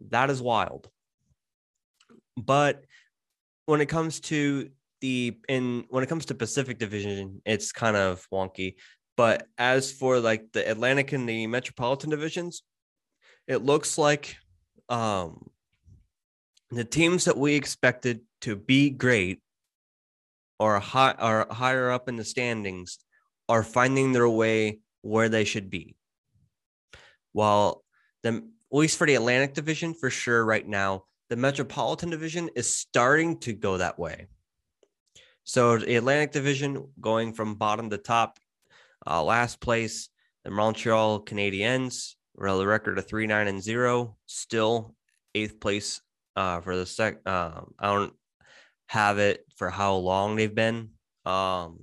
That 0.09 0.29
is 0.29 0.41
wild. 0.41 0.89
But 2.37 2.83
when 3.65 3.81
it 3.81 3.87
comes 3.87 4.19
to 4.21 4.69
the 5.01 5.37
in 5.47 5.85
when 5.89 6.03
it 6.03 6.09
comes 6.09 6.25
to 6.27 6.35
Pacific 6.35 6.77
Division, 6.77 7.41
it's 7.45 7.71
kind 7.71 7.95
of 7.95 8.27
wonky. 8.31 8.75
But 9.17 9.47
as 9.57 9.91
for 9.91 10.19
like 10.19 10.51
the 10.53 10.69
Atlantic 10.69 11.11
and 11.11 11.27
the 11.27 11.47
Metropolitan 11.47 12.09
divisions, 12.09 12.63
it 13.47 13.57
looks 13.57 13.97
like 13.97 14.37
um 14.89 15.49
the 16.69 16.85
teams 16.85 17.25
that 17.25 17.37
we 17.37 17.55
expected 17.55 18.21
to 18.41 18.55
be 18.55 18.89
great 18.89 19.41
or 20.59 20.79
high 20.79 21.15
higher 21.51 21.91
up 21.91 22.07
in 22.07 22.15
the 22.15 22.23
standings 22.23 22.99
are 23.49 23.63
finding 23.63 24.13
their 24.13 24.29
way 24.29 24.79
where 25.01 25.29
they 25.29 25.43
should 25.43 25.69
be. 25.69 25.95
While 27.33 27.83
the 28.23 28.47
at 28.71 28.77
least 28.77 28.97
for 28.97 29.05
the 29.05 29.15
Atlantic 29.15 29.53
division, 29.53 29.93
for 29.93 30.09
sure, 30.09 30.45
right 30.45 30.67
now, 30.67 31.03
the 31.29 31.35
Metropolitan 31.35 32.09
division 32.09 32.49
is 32.55 32.73
starting 32.73 33.39
to 33.39 33.53
go 33.53 33.77
that 33.77 33.99
way. 33.99 34.27
So 35.43 35.77
the 35.77 35.95
Atlantic 35.95 36.31
division 36.31 36.87
going 36.99 37.33
from 37.33 37.55
bottom 37.55 37.89
to 37.89 37.97
top, 37.97 38.39
uh, 39.05 39.23
last 39.23 39.59
place, 39.59 40.09
the 40.43 40.51
Montreal 40.51 41.23
Canadiens, 41.25 42.15
the 42.35 42.67
record 42.67 42.97
of 42.97 43.07
three 43.07 43.27
nine 43.27 43.47
and 43.47 43.61
zero, 43.61 44.15
still 44.25 44.95
eighth 45.35 45.59
place 45.59 46.01
uh, 46.35 46.61
for 46.61 46.75
the 46.77 46.85
sec. 46.85 47.19
Uh, 47.25 47.61
I 47.79 47.93
don't 47.93 48.13
have 48.87 49.19
it 49.19 49.45
for 49.55 49.69
how 49.69 49.95
long 49.95 50.35
they've 50.35 50.53
been 50.53 50.91
um, 51.25 51.81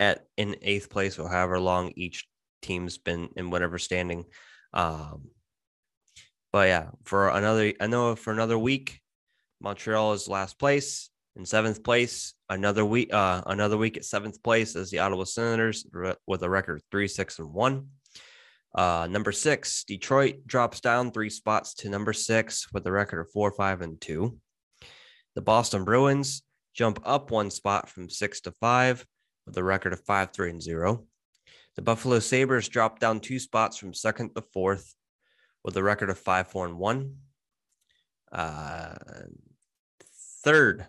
at 0.00 0.26
in 0.36 0.56
eighth 0.62 0.90
place 0.90 1.18
or 1.18 1.28
however 1.28 1.58
long 1.58 1.92
each 1.96 2.26
team's 2.62 2.98
been 2.98 3.28
in 3.36 3.50
whatever 3.50 3.78
standing. 3.78 4.24
Um, 4.72 5.30
but 6.58 6.66
yeah, 6.66 6.86
for 7.04 7.28
another, 7.28 7.72
I 7.80 7.86
know 7.86 8.16
for 8.16 8.32
another 8.32 8.58
week, 8.58 9.00
Montreal 9.60 10.14
is 10.14 10.26
last 10.26 10.58
place. 10.58 11.08
In 11.36 11.46
seventh 11.46 11.84
place, 11.84 12.34
another 12.50 12.84
week, 12.84 13.14
uh, 13.14 13.42
another 13.46 13.76
week 13.76 13.96
at 13.96 14.04
seventh 14.04 14.42
place 14.42 14.74
is 14.74 14.90
the 14.90 14.98
Ottawa 14.98 15.22
Senators 15.22 15.86
with 16.26 16.42
a 16.42 16.50
record 16.50 16.82
three, 16.90 17.06
six, 17.06 17.38
and 17.38 17.54
one. 17.54 17.90
Uh, 18.74 19.06
number 19.08 19.30
six, 19.30 19.84
Detroit 19.84 20.48
drops 20.48 20.80
down 20.80 21.12
three 21.12 21.30
spots 21.30 21.74
to 21.74 21.88
number 21.88 22.12
six 22.12 22.66
with 22.72 22.84
a 22.88 22.90
record 22.90 23.20
of 23.20 23.30
four, 23.30 23.52
five, 23.52 23.80
and 23.80 24.00
two. 24.00 24.40
The 25.36 25.42
Boston 25.42 25.84
Bruins 25.84 26.42
jump 26.74 26.98
up 27.04 27.30
one 27.30 27.52
spot 27.52 27.88
from 27.88 28.10
six 28.10 28.40
to 28.40 28.50
five 28.50 29.06
with 29.46 29.56
a 29.56 29.62
record 29.62 29.92
of 29.92 30.00
five, 30.00 30.32
three, 30.32 30.50
and 30.50 30.60
zero. 30.60 31.06
The 31.76 31.82
Buffalo 31.82 32.18
Sabres 32.18 32.68
drop 32.68 32.98
down 32.98 33.20
two 33.20 33.38
spots 33.38 33.76
from 33.76 33.94
second 33.94 34.34
to 34.34 34.42
fourth 34.52 34.96
with 35.64 35.76
a 35.76 35.82
record 35.82 36.10
of 36.10 36.18
five, 36.18 36.48
four, 36.48 36.66
and 36.66 36.78
one. 36.78 37.16
Uh, 38.30 38.94
third, 40.44 40.86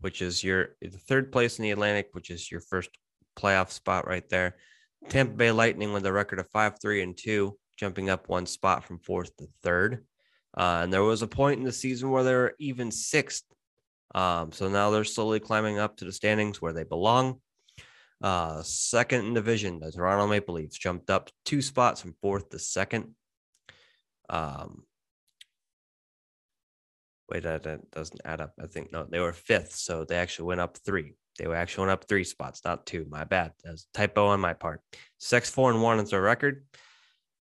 which 0.00 0.22
is 0.22 0.42
your 0.42 0.76
third 1.08 1.32
place 1.32 1.58
in 1.58 1.64
the 1.64 1.70
Atlantic, 1.70 2.08
which 2.12 2.30
is 2.30 2.50
your 2.50 2.60
first 2.60 2.90
playoff 3.36 3.70
spot 3.70 4.06
right 4.06 4.28
there. 4.28 4.56
Tampa 5.08 5.34
Bay 5.34 5.50
Lightning 5.50 5.92
with 5.92 6.06
a 6.06 6.12
record 6.12 6.38
of 6.38 6.48
five, 6.50 6.80
three, 6.80 7.02
and 7.02 7.16
two, 7.16 7.58
jumping 7.76 8.08
up 8.08 8.28
one 8.28 8.46
spot 8.46 8.84
from 8.84 8.98
fourth 8.98 9.36
to 9.36 9.46
third. 9.62 10.04
Uh, 10.56 10.80
and 10.82 10.92
there 10.92 11.02
was 11.02 11.22
a 11.22 11.26
point 11.26 11.58
in 11.58 11.64
the 11.64 11.72
season 11.72 12.10
where 12.10 12.22
they 12.22 12.34
were 12.34 12.54
even 12.58 12.90
sixth. 12.90 13.44
Um, 14.14 14.52
so 14.52 14.68
now 14.68 14.90
they're 14.90 15.04
slowly 15.04 15.40
climbing 15.40 15.78
up 15.78 15.96
to 15.96 16.04
the 16.04 16.12
standings 16.12 16.62
where 16.62 16.72
they 16.72 16.84
belong. 16.84 17.40
Uh, 18.24 18.62
second 18.62 19.26
in 19.26 19.34
division, 19.34 19.80
the 19.80 19.92
Toronto 19.92 20.26
Maple 20.26 20.54
Leafs 20.54 20.78
jumped 20.78 21.10
up 21.10 21.28
two 21.44 21.60
spots 21.60 22.00
from 22.00 22.14
fourth 22.22 22.48
to 22.48 22.58
second. 22.58 23.14
Um, 24.30 24.84
Wait, 27.30 27.42
that, 27.42 27.62
that 27.64 27.90
doesn't 27.90 28.20
add 28.24 28.40
up. 28.40 28.54
I 28.62 28.66
think 28.66 28.92
no, 28.92 29.04
they 29.04 29.20
were 29.20 29.34
fifth, 29.34 29.74
so 29.74 30.04
they 30.04 30.16
actually 30.16 30.46
went 30.46 30.60
up 30.60 30.78
three. 30.78 31.14
They 31.38 31.46
were 31.46 31.54
actually 31.54 31.82
went 31.82 31.92
up 31.92 32.08
three 32.08 32.24
spots, 32.24 32.62
not 32.64 32.86
two. 32.86 33.06
My 33.10 33.24
bad. 33.24 33.52
That's 33.62 33.86
typo 33.92 34.28
on 34.28 34.40
my 34.40 34.54
part. 34.54 34.80
Six, 35.18 35.50
four, 35.50 35.70
and 35.70 35.82
one 35.82 36.00
is 36.00 36.10
their 36.10 36.22
record. 36.22 36.64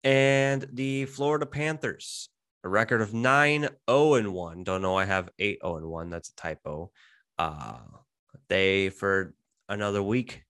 And 0.03 0.67
the 0.73 1.07
Florida 1.07 1.47
Panthers, 1.47 2.29
a 2.65 2.69
record 2.69 3.03
of 3.03 3.15
nine, 3.15 3.69
0 3.89 4.15
and 4.15 4.33
one. 4.33 4.65
Don't 4.65 4.83
know. 4.83 4.97
I 4.97 5.05
have 5.05 5.31
eight, 5.39 5.59
0 5.63 5.77
and 5.77 5.87
one. 5.87 6.11
That's 6.11 6.31
a 6.31 6.35
typo. 6.37 6.91
Uh, 7.39 7.79
they 8.49 8.89
for 8.89 9.35
another 9.69 10.03
week, 10.03 10.43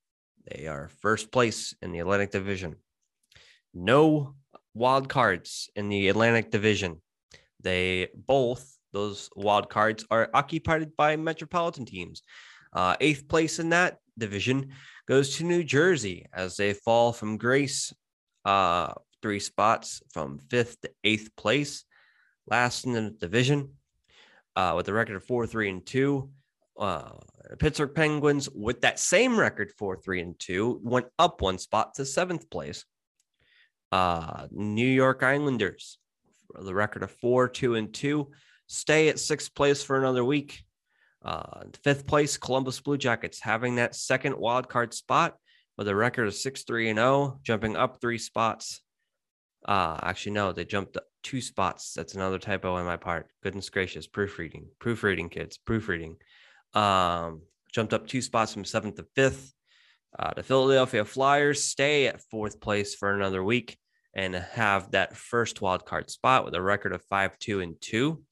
they 0.46 0.66
are 0.66 0.90
first 1.00 1.30
place 1.30 1.74
in 1.82 1.92
the 1.92 2.00
Atlantic 2.00 2.30
Division. 2.30 2.76
No 3.74 4.34
wild 4.74 5.08
cards 5.08 5.70
in 5.76 5.88
the 5.88 6.08
Atlantic 6.08 6.50
Division. 6.50 7.00
They 7.60 8.08
both 8.14 8.76
those 8.92 9.30
wild 9.34 9.70
cards 9.70 10.04
are 10.10 10.28
occupied 10.34 10.96
by 10.96 11.16
metropolitan 11.16 11.86
teams. 11.86 12.22
Uh, 12.72 12.96
eighth 13.00 13.28
place 13.28 13.58
in 13.58 13.70
that 13.70 13.98
division 14.18 14.72
goes 15.06 15.36
to 15.36 15.44
New 15.44 15.64
Jersey 15.64 16.26
as 16.32 16.56
they 16.56 16.74
fall 16.74 17.12
from 17.12 17.38
grace 17.38 17.92
uh, 18.44 18.92
three 19.22 19.40
spots 19.40 20.02
from 20.12 20.38
fifth 20.50 20.80
to 20.82 20.90
eighth 21.04 21.34
place. 21.36 21.84
Last 22.46 22.84
in 22.84 22.92
the 22.92 23.10
division 23.10 23.70
uh, 24.56 24.74
with 24.76 24.88
a 24.88 24.92
record 24.92 25.16
of 25.16 25.24
four, 25.24 25.46
three, 25.46 25.70
and 25.70 25.84
two. 25.84 26.30
Uh, 26.78 27.12
Pittsburgh 27.58 27.94
Penguins, 27.94 28.48
with 28.50 28.80
that 28.80 28.98
same 28.98 29.38
record, 29.38 29.72
four, 29.78 29.96
three, 29.96 30.20
and 30.20 30.38
two, 30.38 30.80
went 30.82 31.06
up 31.18 31.42
one 31.42 31.58
spot 31.58 31.94
to 31.94 32.04
seventh 32.04 32.48
place. 32.50 32.84
Uh, 33.90 34.46
New 34.50 34.86
York 34.86 35.22
Islanders, 35.22 35.98
the 36.58 36.74
record 36.74 37.02
of 37.02 37.10
four, 37.10 37.48
two, 37.48 37.74
and 37.74 37.92
two, 37.92 38.30
stay 38.66 39.08
at 39.08 39.18
sixth 39.18 39.54
place 39.54 39.82
for 39.82 39.98
another 39.98 40.24
week. 40.24 40.62
Uh, 41.24 41.64
fifth 41.84 42.06
place, 42.06 42.36
Columbus 42.36 42.80
Blue 42.80 42.98
Jackets 42.98 43.40
having 43.40 43.76
that 43.76 43.94
second 43.94 44.36
wild 44.36 44.68
card 44.68 44.92
spot 44.94 45.36
with 45.78 45.88
a 45.88 45.94
record 45.94 46.26
of 46.26 46.34
6 46.34 46.64
3 46.64 46.90
and 46.90 46.98
0, 46.98 47.40
jumping 47.42 47.76
up 47.76 48.00
three 48.00 48.18
spots. 48.18 48.82
Uh, 49.66 49.98
actually, 50.02 50.32
no, 50.32 50.52
they 50.52 50.64
jumped 50.64 50.98
two 51.22 51.40
spots. 51.40 51.92
That's 51.94 52.14
another 52.14 52.38
typo 52.38 52.74
on 52.74 52.84
my 52.84 52.96
part. 52.96 53.28
Goodness 53.42 53.70
gracious, 53.70 54.06
proofreading, 54.06 54.66
proofreading, 54.80 55.28
kids, 55.28 55.58
proofreading. 55.58 56.16
Um, 56.74 57.42
jumped 57.72 57.92
up 57.92 58.06
two 58.06 58.22
spots 58.22 58.52
from 58.52 58.64
seventh 58.64 58.96
to 58.96 59.06
fifth. 59.14 59.52
Uh, 60.18 60.32
the 60.34 60.42
Philadelphia 60.42 61.04
Flyers 61.04 61.62
stay 61.62 62.06
at 62.06 62.20
fourth 62.30 62.60
place 62.60 62.94
for 62.94 63.14
another 63.14 63.42
week 63.42 63.78
and 64.14 64.34
have 64.34 64.90
that 64.90 65.16
first 65.16 65.62
wild 65.62 65.86
card 65.86 66.10
spot 66.10 66.44
with 66.44 66.54
a 66.54 66.60
record 66.62 66.92
of 66.92 67.02
5 67.04 67.38
2 67.38 67.60
and 67.60 67.80
2. 67.80 68.22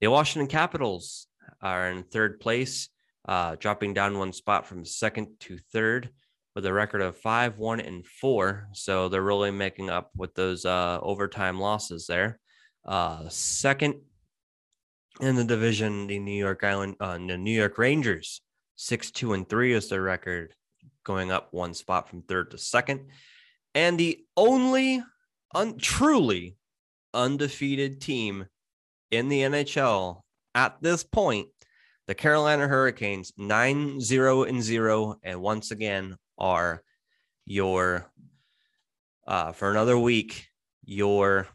The 0.00 0.10
Washington 0.10 0.48
Capitals 0.48 1.26
are 1.62 1.90
in 1.90 2.02
third 2.02 2.40
place, 2.40 2.88
uh, 3.28 3.56
dropping 3.58 3.94
down 3.94 4.18
one 4.18 4.32
spot 4.32 4.66
from 4.66 4.84
second 4.84 5.28
to 5.40 5.58
third 5.72 6.10
with 6.54 6.66
a 6.66 6.72
record 6.72 7.00
of 7.00 7.16
five, 7.16 7.58
one, 7.58 7.80
and 7.80 8.04
four. 8.04 8.68
So 8.72 9.08
they're 9.08 9.22
really 9.22 9.50
making 9.50 9.90
up 9.90 10.10
with 10.16 10.34
those 10.34 10.64
uh, 10.64 10.98
overtime 11.00 11.60
losses 11.60 12.06
there. 12.06 12.40
Uh, 12.84 13.28
second 13.28 14.00
in 15.20 15.36
the 15.36 15.44
division, 15.44 16.06
the 16.06 16.18
New 16.18 16.36
York 16.36 16.64
Island, 16.64 16.96
uh, 17.00 17.14
the 17.14 17.36
New 17.36 17.52
York 17.52 17.76
Rangers, 17.78 18.40
six, 18.76 19.10
two, 19.10 19.34
and 19.34 19.48
three 19.48 19.72
is 19.72 19.88
their 19.88 20.02
record, 20.02 20.54
going 21.04 21.30
up 21.30 21.48
one 21.52 21.74
spot 21.74 22.08
from 22.08 22.22
third 22.22 22.50
to 22.50 22.58
second. 22.58 23.08
And 23.74 23.98
the 23.98 24.24
only 24.36 25.02
un- 25.54 25.78
truly 25.78 26.56
undefeated 27.12 28.00
team 28.00 28.46
in 29.10 29.28
the 29.28 29.42
NHL 29.42 30.22
at 30.54 30.80
this 30.80 31.04
point, 31.04 31.48
the 32.06 32.14
Carolina 32.14 32.66
Hurricanes 32.66 33.32
9 33.36 34.00
0 34.00 34.44
and 34.44 34.62
0, 34.62 35.16
and 35.22 35.40
once 35.40 35.70
again 35.70 36.16
are 36.38 36.82
your, 37.44 38.10
uh, 39.26 39.52
for 39.52 39.70
another 39.70 39.98
week, 39.98 40.48
your 40.84 41.46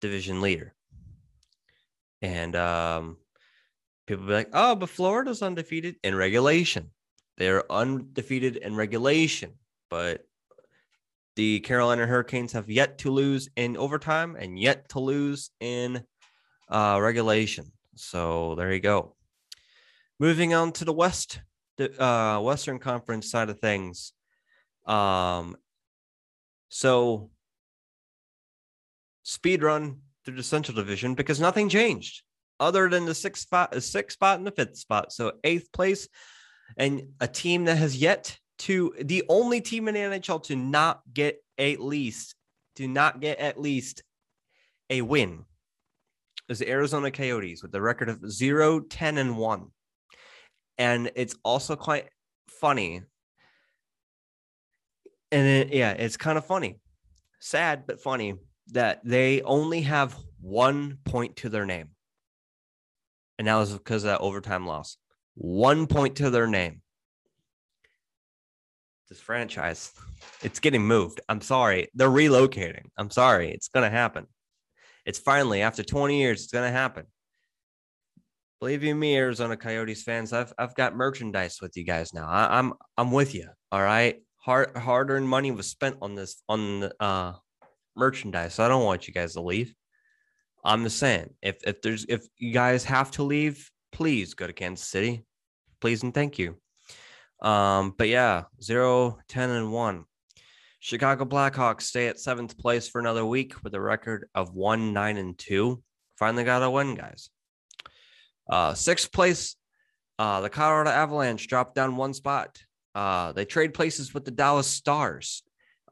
division 0.00 0.40
leader. 0.40 0.74
And 2.22 2.56
um, 2.56 3.16
people 4.06 4.26
be 4.26 4.32
like, 4.32 4.50
oh, 4.52 4.74
but 4.74 4.88
Florida's 4.88 5.42
undefeated 5.42 5.96
in 6.02 6.14
regulation. 6.14 6.90
They're 7.36 7.70
undefeated 7.70 8.56
in 8.56 8.74
regulation, 8.74 9.52
but 9.90 10.26
the 11.36 11.60
Carolina 11.60 12.06
Hurricanes 12.06 12.52
have 12.52 12.68
yet 12.68 12.98
to 12.98 13.10
lose 13.12 13.48
in 13.54 13.76
overtime 13.76 14.36
and 14.36 14.58
yet 14.58 14.88
to 14.90 15.00
lose 15.00 15.50
in 15.60 16.02
uh, 16.68 16.98
regulation. 17.00 17.70
So 17.94 18.54
there 18.56 18.72
you 18.72 18.80
go. 18.80 19.14
Moving 20.18 20.52
on 20.52 20.72
to 20.72 20.84
the 20.84 20.92
West, 20.92 21.40
the 21.76 22.02
uh, 22.02 22.40
Western 22.40 22.80
Conference 22.80 23.30
side 23.30 23.50
of 23.50 23.60
things. 23.60 24.12
Um, 24.84 25.56
So 26.70 27.30
speed 29.22 29.62
run 29.62 30.02
through 30.28 30.36
the 30.36 30.42
Central 30.42 30.76
Division 30.76 31.14
because 31.14 31.40
nothing 31.40 31.70
changed 31.70 32.22
other 32.60 32.90
than 32.90 33.06
the 33.06 33.14
sixth 33.14 33.44
spot, 33.44 33.72
the 33.72 33.80
sixth 33.80 34.14
spot 34.16 34.36
and 34.36 34.46
the 34.46 34.50
fifth 34.50 34.76
spot. 34.76 35.10
So 35.10 35.32
eighth 35.42 35.72
place, 35.72 36.06
and 36.76 37.00
a 37.18 37.26
team 37.26 37.64
that 37.64 37.76
has 37.76 37.96
yet 37.96 38.36
to 38.58 38.94
the 39.00 39.24
only 39.30 39.62
team 39.62 39.88
in 39.88 39.94
the 39.94 40.00
NHL 40.00 40.42
to 40.44 40.56
not 40.56 41.00
get 41.14 41.42
at 41.56 41.80
least 41.80 42.34
to 42.76 42.86
not 42.86 43.20
get 43.20 43.38
at 43.38 43.58
least 43.58 44.02
a 44.90 45.00
win 45.00 45.46
is 46.50 46.58
the 46.58 46.68
Arizona 46.68 47.10
Coyotes 47.10 47.62
with 47.62 47.72
the 47.72 47.80
record 47.80 48.10
of 48.10 48.30
0, 48.30 48.80
10, 48.80 49.18
and 49.18 49.38
1. 49.38 49.66
And 50.76 51.10
it's 51.14 51.36
also 51.42 51.74
quite 51.74 52.08
funny. 52.48 53.02
And 55.32 55.46
it, 55.46 55.72
yeah, 55.72 55.92
it's 55.92 56.16
kind 56.18 56.36
of 56.36 56.44
funny, 56.44 56.80
sad, 57.40 57.86
but 57.86 58.02
funny 58.02 58.34
that 58.72 59.00
they 59.04 59.42
only 59.42 59.82
have 59.82 60.16
one 60.40 60.98
point 61.04 61.36
to 61.36 61.48
their 61.48 61.66
name. 61.66 61.90
And 63.38 63.46
that 63.46 63.56
was 63.56 63.72
because 63.72 64.04
of 64.04 64.08
that 64.08 64.20
overtime 64.20 64.66
loss. 64.66 64.96
One 65.34 65.86
point 65.86 66.16
to 66.16 66.30
their 66.30 66.46
name. 66.46 66.82
This 69.08 69.20
franchise, 69.20 69.92
it's 70.42 70.60
getting 70.60 70.82
moved. 70.82 71.20
I'm 71.28 71.40
sorry. 71.40 71.88
They're 71.94 72.10
relocating. 72.10 72.86
I'm 72.96 73.10
sorry. 73.10 73.50
It's 73.52 73.68
going 73.68 73.84
to 73.84 73.96
happen. 73.96 74.26
It's 75.06 75.18
finally, 75.18 75.62
after 75.62 75.82
20 75.82 76.18
years, 76.18 76.42
it's 76.42 76.52
going 76.52 76.66
to 76.66 76.76
happen. 76.76 77.06
Believe 78.60 78.82
you 78.82 78.94
me, 78.94 79.16
Arizona 79.16 79.56
Coyotes 79.56 80.02
fans, 80.02 80.32
I've, 80.32 80.52
I've 80.58 80.74
got 80.74 80.96
merchandise 80.96 81.58
with 81.62 81.76
you 81.76 81.84
guys 81.84 82.12
now. 82.12 82.28
I, 82.28 82.58
I'm 82.58 82.72
I'm 82.96 83.12
with 83.12 83.32
you. 83.32 83.48
All 83.70 83.80
right. 83.80 84.20
Hard 84.38 84.76
hard 84.76 85.10
earned 85.10 85.28
money 85.28 85.52
was 85.52 85.68
spent 85.68 85.98
on 86.02 86.16
this 86.16 86.42
on 86.48 86.90
uh 86.98 87.34
merchandise. 87.98 88.54
So 88.54 88.64
I 88.64 88.68
don't 88.68 88.84
want 88.84 89.08
you 89.08 89.14
guys 89.14 89.34
to 89.34 89.40
leave. 89.40 89.74
I'm 90.64 90.84
just 90.84 90.98
saying, 90.98 91.34
if 91.42 91.56
if 91.66 91.82
there's 91.82 92.04
if 92.08 92.26
you 92.38 92.52
guys 92.52 92.84
have 92.84 93.10
to 93.12 93.22
leave, 93.22 93.70
please 93.92 94.34
go 94.34 94.46
to 94.46 94.52
Kansas 94.52 94.86
City. 94.86 95.24
Please 95.80 96.02
and 96.02 96.12
thank 96.12 96.38
you. 96.38 96.56
Um, 97.40 97.94
but 97.96 98.08
yeah, 98.08 98.44
zero, 98.60 99.18
10, 99.28 99.50
and 99.50 99.72
one. 99.72 100.04
Chicago 100.80 101.24
Blackhawks 101.24 101.82
stay 101.82 102.08
at 102.08 102.18
seventh 102.18 102.58
place 102.58 102.88
for 102.88 103.00
another 103.00 103.24
week 103.24 103.54
with 103.62 103.74
a 103.74 103.80
record 103.80 104.28
of 104.34 104.54
one, 104.54 104.92
nine, 104.92 105.16
and 105.16 105.38
two. 105.38 105.82
Finally 106.18 106.44
got 106.44 106.62
a 106.62 106.70
win, 106.70 106.94
guys. 106.94 107.30
Uh, 108.50 108.74
sixth 108.74 109.12
place, 109.12 109.56
uh, 110.18 110.40
the 110.40 110.50
Colorado 110.50 110.90
Avalanche 110.90 111.46
dropped 111.46 111.74
down 111.74 111.96
one 111.96 112.14
spot. 112.14 112.58
Uh, 112.94 113.32
they 113.32 113.44
trade 113.44 113.74
places 113.74 114.14
with 114.14 114.24
the 114.24 114.30
Dallas 114.30 114.66
Stars. 114.66 115.42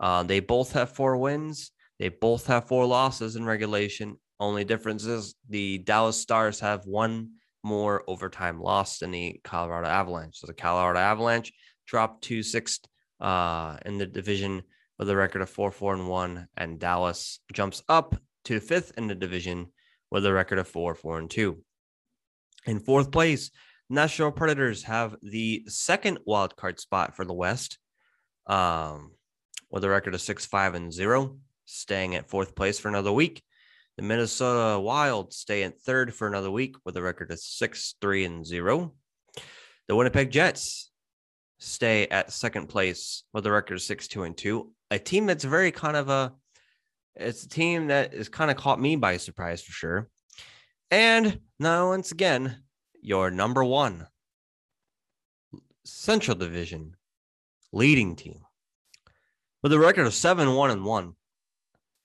Uh, 0.00 0.22
they 0.22 0.40
both 0.40 0.72
have 0.72 0.90
four 0.90 1.16
wins. 1.16 1.70
They 1.98 2.08
both 2.08 2.46
have 2.46 2.68
four 2.68 2.86
losses 2.86 3.36
in 3.36 3.44
regulation. 3.44 4.16
Only 4.38 4.64
difference 4.64 5.04
is 5.04 5.34
the 5.48 5.78
Dallas 5.78 6.18
Stars 6.20 6.60
have 6.60 6.84
one 6.84 7.32
more 7.64 8.04
overtime 8.06 8.60
loss 8.60 8.98
than 8.98 9.10
the 9.10 9.40
Colorado 9.42 9.88
Avalanche. 9.88 10.38
So 10.38 10.46
the 10.46 10.54
Colorado 10.54 11.00
Avalanche 11.00 11.52
dropped 11.86 12.24
to 12.24 12.42
sixth 12.42 12.86
uh, 13.20 13.76
in 13.86 13.98
the 13.98 14.06
division 14.06 14.62
with 14.98 15.10
a 15.10 15.16
record 15.16 15.42
of 15.42 15.50
four, 15.50 15.70
four, 15.70 15.94
and 15.94 16.08
one, 16.08 16.48
and 16.56 16.78
Dallas 16.78 17.40
jumps 17.52 17.82
up 17.88 18.16
to 18.44 18.60
fifth 18.60 18.92
in 18.96 19.06
the 19.06 19.14
division 19.14 19.72
with 20.10 20.24
a 20.24 20.32
record 20.32 20.58
of 20.58 20.68
four, 20.68 20.94
four, 20.94 21.18
and 21.18 21.30
two. 21.30 21.62
In 22.66 22.78
fourth 22.78 23.10
place, 23.10 23.50
Nashville 23.88 24.32
Predators 24.32 24.84
have 24.84 25.16
the 25.22 25.64
second 25.68 26.18
wild 26.26 26.56
card 26.56 26.80
spot 26.80 27.14
for 27.14 27.24
the 27.24 27.34
West, 27.34 27.78
um, 28.46 29.12
with 29.70 29.84
a 29.84 29.88
record 29.88 30.14
of 30.14 30.20
six, 30.20 30.46
five, 30.46 30.74
and 30.74 30.92
zero, 30.92 31.38
staying 31.66 32.14
at 32.14 32.30
fourth 32.30 32.54
place 32.54 32.78
for 32.78 32.88
another 32.88 33.12
week. 33.12 33.42
The 33.96 34.02
Minnesota 34.02 34.80
Wild 34.80 35.32
stay 35.32 35.62
in 35.62 35.72
third 35.72 36.14
for 36.14 36.26
another 36.26 36.50
week 36.50 36.76
with 36.84 36.96
a 36.96 37.02
record 37.02 37.30
of 37.30 37.38
six, 37.38 37.94
three, 38.00 38.24
and 38.24 38.44
zero. 38.44 38.94
The 39.88 39.96
Winnipeg 39.96 40.30
Jets 40.30 40.90
stay 41.58 42.06
at 42.08 42.32
second 42.32 42.68
place 42.68 43.24
with 43.32 43.46
a 43.46 43.52
record 43.52 43.74
of 43.74 43.82
six, 43.82 44.08
two, 44.08 44.22
and 44.24 44.36
two. 44.36 44.72
A 44.90 44.98
team 44.98 45.26
that's 45.26 45.44
very 45.44 45.72
kind 45.72 45.96
of 45.96 46.08
a 46.08 46.32
it's 47.16 47.44
a 47.44 47.48
team 47.48 47.88
that 47.88 48.14
has 48.14 48.28
kind 48.28 48.50
of 48.50 48.56
caught 48.56 48.80
me 48.80 48.96
by 48.96 49.16
surprise 49.16 49.62
for 49.62 49.72
sure. 49.72 50.08
And 50.90 51.40
now, 51.58 51.88
once 51.88 52.12
again, 52.12 52.62
your 53.00 53.30
number 53.30 53.64
one 53.64 54.06
Central 55.84 56.36
Division 56.36 56.94
leading 57.72 58.16
team 58.16 58.40
with 59.62 59.72
a 59.72 59.78
record 59.78 60.06
of 60.06 60.14
seven, 60.14 60.54
one, 60.54 60.70
and 60.70 60.84
one, 60.84 61.14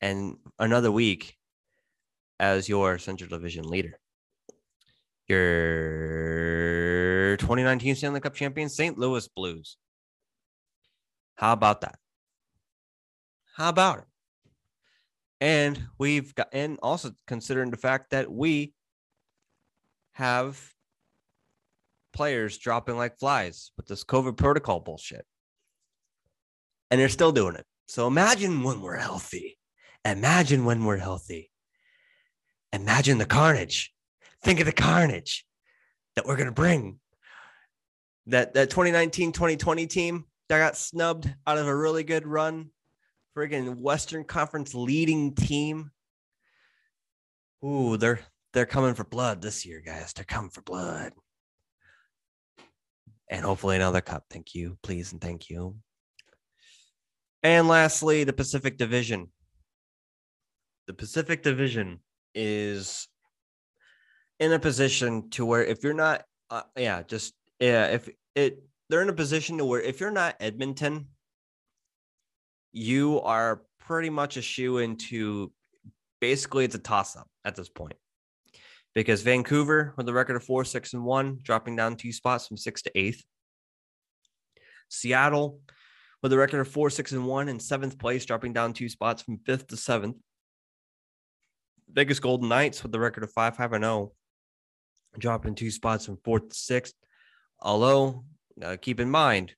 and 0.01 0.37
another 0.59 0.91
week 0.91 1.37
as 2.39 2.67
your 2.67 2.97
Central 2.97 3.29
Division 3.29 3.63
leader. 3.63 3.99
Your 5.27 6.57
2019 7.37 7.95
Stanley 7.95 8.19
Cup 8.19 8.33
champion, 8.33 8.67
St. 8.67 8.97
Louis 8.97 9.27
Blues. 9.29 9.77
How 11.35 11.53
about 11.53 11.81
that? 11.81 11.97
How 13.55 13.69
about 13.69 13.99
it? 13.99 14.05
And 15.39 15.87
we've 15.97 16.35
got, 16.35 16.49
and 16.51 16.77
also 16.83 17.11
considering 17.27 17.71
the 17.71 17.77
fact 17.77 18.11
that 18.11 18.31
we 18.31 18.73
have 20.13 20.73
players 22.13 22.57
dropping 22.57 22.97
like 22.97 23.17
flies 23.17 23.71
with 23.77 23.87
this 23.87 24.03
COVID 24.03 24.37
protocol 24.37 24.79
bullshit. 24.79 25.25
And 26.89 26.99
they're 26.99 27.09
still 27.09 27.31
doing 27.31 27.55
it. 27.55 27.65
So 27.87 28.07
imagine 28.07 28.63
when 28.63 28.81
we're 28.81 28.97
healthy. 28.97 29.57
Imagine 30.05 30.65
when 30.65 30.85
we're 30.85 30.97
healthy. 30.97 31.51
Imagine 32.73 33.17
the 33.17 33.25
carnage. 33.25 33.93
Think 34.43 34.59
of 34.59 34.65
the 34.65 34.71
carnage 34.71 35.45
that 36.15 36.25
we're 36.25 36.37
going 36.37 36.47
to 36.47 36.53
bring. 36.53 36.99
That 38.27 38.53
that 38.53 38.69
2019 38.69 39.31
2020 39.31 39.87
team 39.87 40.25
that 40.49 40.59
got 40.59 40.77
snubbed 40.77 41.33
out 41.45 41.57
of 41.57 41.67
a 41.67 41.75
really 41.75 42.03
good 42.03 42.25
run 42.25 42.69
friggin' 43.35 43.79
Western 43.79 44.23
Conference 44.23 44.73
leading 44.73 45.33
team. 45.33 45.91
Ooh, 47.63 47.97
they're 47.97 48.19
they're 48.53 48.65
coming 48.65 48.93
for 48.93 49.03
blood 49.03 49.41
this 49.41 49.65
year, 49.65 49.81
guys. 49.85 50.13
They're 50.13 50.25
coming 50.25 50.49
for 50.49 50.61
blood. 50.61 51.13
And 53.29 53.45
hopefully 53.45 53.77
another 53.77 54.01
cup. 54.01 54.25
Thank 54.29 54.53
you, 54.55 54.77
please, 54.83 55.13
and 55.13 55.21
thank 55.21 55.49
you. 55.49 55.75
And 57.43 57.67
lastly, 57.67 58.23
the 58.23 58.33
Pacific 58.33 58.77
Division. 58.77 59.29
The 60.87 60.93
Pacific 60.93 61.43
Division 61.43 61.99
is 62.33 63.07
in 64.39 64.51
a 64.51 64.59
position 64.59 65.29
to 65.31 65.45
where 65.45 65.63
if 65.63 65.83
you're 65.83 65.93
not, 65.93 66.23
uh, 66.49 66.63
yeah, 66.77 67.03
just 67.03 67.33
yeah, 67.59 67.87
if 67.87 68.09
it 68.35 68.63
they're 68.89 69.01
in 69.01 69.09
a 69.09 69.13
position 69.13 69.57
to 69.57 69.65
where 69.65 69.81
if 69.81 69.99
you're 69.99 70.11
not 70.11 70.35
Edmonton 70.39 71.07
you 72.73 73.19
are 73.21 73.61
pretty 73.79 74.09
much 74.09 74.37
a 74.37 74.41
shoe 74.41 74.77
into 74.77 75.51
basically 76.19 76.65
it's 76.65 76.75
a 76.75 76.79
toss 76.79 77.15
up 77.15 77.27
at 77.43 77.55
this 77.55 77.69
point 77.69 77.95
because 78.93 79.21
Vancouver 79.21 79.93
with 79.97 80.07
a 80.07 80.13
record 80.13 80.35
of 80.35 80.43
four, 80.43 80.63
six, 80.65 80.93
and 80.93 81.03
one, 81.03 81.39
dropping 81.41 81.75
down 81.75 81.95
two 81.95 82.11
spots 82.11 82.47
from 82.47 82.57
six 82.57 82.81
to 82.83 82.91
eighth. 82.97 83.23
Seattle 84.89 85.61
with 86.21 86.33
a 86.33 86.37
record 86.37 86.59
of 86.59 86.67
four, 86.67 86.89
six, 86.89 87.13
and 87.13 87.25
one 87.25 87.49
in 87.49 87.59
seventh 87.59 87.97
place, 87.97 88.25
dropping 88.25 88.53
down 88.53 88.73
two 88.73 88.89
spots 88.89 89.21
from 89.21 89.39
fifth 89.45 89.67
to 89.67 89.77
seventh. 89.77 90.17
Vegas 91.93 92.19
Golden 92.19 92.49
Knights 92.49 92.83
with 92.83 92.91
the 92.91 92.99
record 92.99 93.23
of 93.23 93.31
five, 93.31 93.55
five, 93.55 93.73
and 93.73 93.83
zero, 93.83 93.93
oh, 93.93 94.13
dropping 95.17 95.55
two 95.55 95.71
spots 95.71 96.05
from 96.05 96.17
fourth 96.23 96.49
to 96.49 96.55
sixth. 96.55 96.93
Although, 97.59 98.23
uh, 98.61 98.77
keep 98.81 98.99
in 98.99 99.09
mind, 99.09 99.53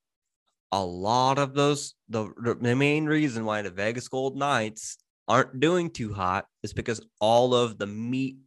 a 0.72 0.84
lot 0.84 1.38
of 1.38 1.54
those 1.54 1.94
the, 2.10 2.34
the 2.40 2.76
main 2.76 3.06
reason 3.06 3.46
why 3.46 3.62
the 3.62 3.70
Vegas 3.70 4.08
Gold 4.08 4.36
Knights 4.36 4.98
aren't 5.28 5.60
doing 5.60 5.90
too 5.90 6.14
hot 6.14 6.46
is 6.64 6.74
because 6.74 7.06
all 7.20 7.54
of 7.54 7.78
the 7.78 7.88
meat 7.88 8.38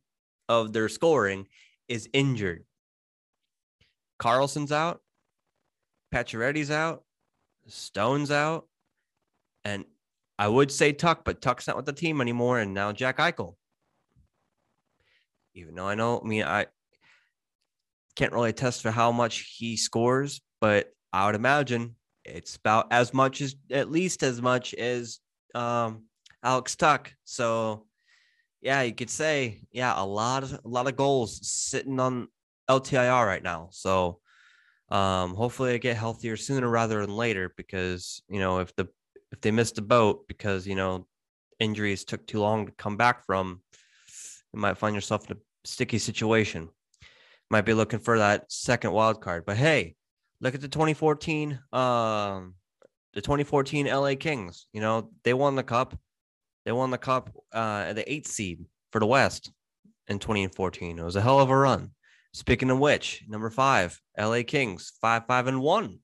of 0.48 0.72
their 0.72 0.88
scoring 0.88 1.46
is 1.88 2.08
injured. 2.12 2.64
Karlsson's 4.20 4.72
out, 4.72 5.00
Pacioretty's 6.12 6.70
out, 6.70 7.04
Stone's 7.68 8.30
out, 8.30 8.66
and 9.64 9.84
I 10.38 10.48
would 10.48 10.70
say 10.70 10.92
Tuch, 10.92 11.22
but 11.24 11.40
Tuch's 11.40 11.66
not 11.66 11.76
with 11.76 11.86
the 11.86 11.92
team 11.92 12.20
anymore, 12.20 12.58
and 12.58 12.74
now 12.74 12.92
Jack 12.92 13.18
Eichel. 13.18 13.54
Even 15.56 15.74
though 15.74 15.88
I 15.88 15.94
know, 15.94 16.20
I 16.22 16.26
mean, 16.26 16.44
I 16.44 16.66
can't 18.14 18.32
really 18.32 18.50
attest 18.50 18.82
for 18.82 18.90
how 18.90 19.10
much 19.10 19.56
he 19.56 19.76
scores, 19.76 20.40
but 20.60 20.92
I 21.12 21.26
would 21.26 21.34
imagine 21.34 21.96
it's 22.24 22.56
about 22.56 22.92
as 22.92 23.14
much 23.14 23.40
as 23.40 23.54
at 23.70 23.90
least 23.90 24.22
as 24.22 24.42
much 24.42 24.74
as 24.74 25.20
um, 25.54 26.04
Alex 26.42 26.76
Tuch. 26.76 27.14
So 27.24 27.86
yeah, 28.60 28.82
you 28.82 28.94
could 28.94 29.10
say 29.10 29.62
yeah, 29.72 29.94
a 29.96 30.04
lot 30.04 30.42
of 30.42 30.52
a 30.52 30.68
lot 30.68 30.88
of 30.88 30.96
goals 30.96 31.46
sitting 31.46 32.00
on 32.00 32.28
LTIR 32.68 33.26
right 33.26 33.42
now. 33.42 33.68
So 33.70 34.20
um, 34.90 35.34
hopefully 35.34 35.74
I 35.74 35.78
get 35.78 35.96
healthier 35.96 36.36
sooner 36.36 36.68
rather 36.68 37.00
than 37.00 37.16
later 37.16 37.52
because 37.56 38.22
you 38.28 38.40
know 38.40 38.58
if 38.58 38.74
the 38.76 38.88
if 39.32 39.40
they 39.40 39.50
missed 39.50 39.78
a 39.78 39.82
boat 39.82 40.26
because 40.28 40.66
you 40.66 40.74
know 40.74 41.06
injuries 41.58 42.04
took 42.04 42.26
too 42.26 42.40
long 42.40 42.66
to 42.66 42.72
come 42.72 42.96
back 42.96 43.24
from, 43.24 43.62
you 44.52 44.60
might 44.60 44.78
find 44.78 44.94
yourself 44.94 45.30
in 45.30 45.36
a 45.36 45.40
sticky 45.66 45.98
situation. 45.98 46.68
Might 47.50 47.64
be 47.64 47.74
looking 47.74 48.00
for 48.00 48.18
that 48.18 48.50
second 48.50 48.92
wild 48.92 49.20
card. 49.20 49.44
But 49.46 49.56
hey, 49.56 49.94
look 50.40 50.54
at 50.54 50.60
the 50.60 50.68
2014 50.68 51.58
um 51.72 52.54
the 53.14 53.22
2014 53.22 53.86
LA 53.86 54.14
Kings. 54.14 54.66
You 54.72 54.80
know, 54.80 55.10
they 55.24 55.32
won 55.32 55.54
the 55.54 55.62
cup. 55.62 55.98
They 56.64 56.72
won 56.72 56.90
the 56.90 56.98
cup 56.98 57.30
uh 57.52 57.92
the 57.92 58.10
eighth 58.10 58.28
seed 58.28 58.64
for 58.92 59.00
the 59.00 59.06
West 59.06 59.52
in 60.08 60.18
2014. 60.18 60.98
It 60.98 61.02
was 61.02 61.16
a 61.16 61.22
hell 61.22 61.40
of 61.40 61.50
a 61.50 61.56
run. 61.56 61.90
Speaking 62.32 62.70
of 62.70 62.78
which, 62.78 63.24
number 63.28 63.48
five, 63.48 63.98
LA 64.18 64.42
Kings, 64.46 64.92
five, 65.00 65.26
five, 65.26 65.46
and 65.46 65.60
one. 65.60 66.00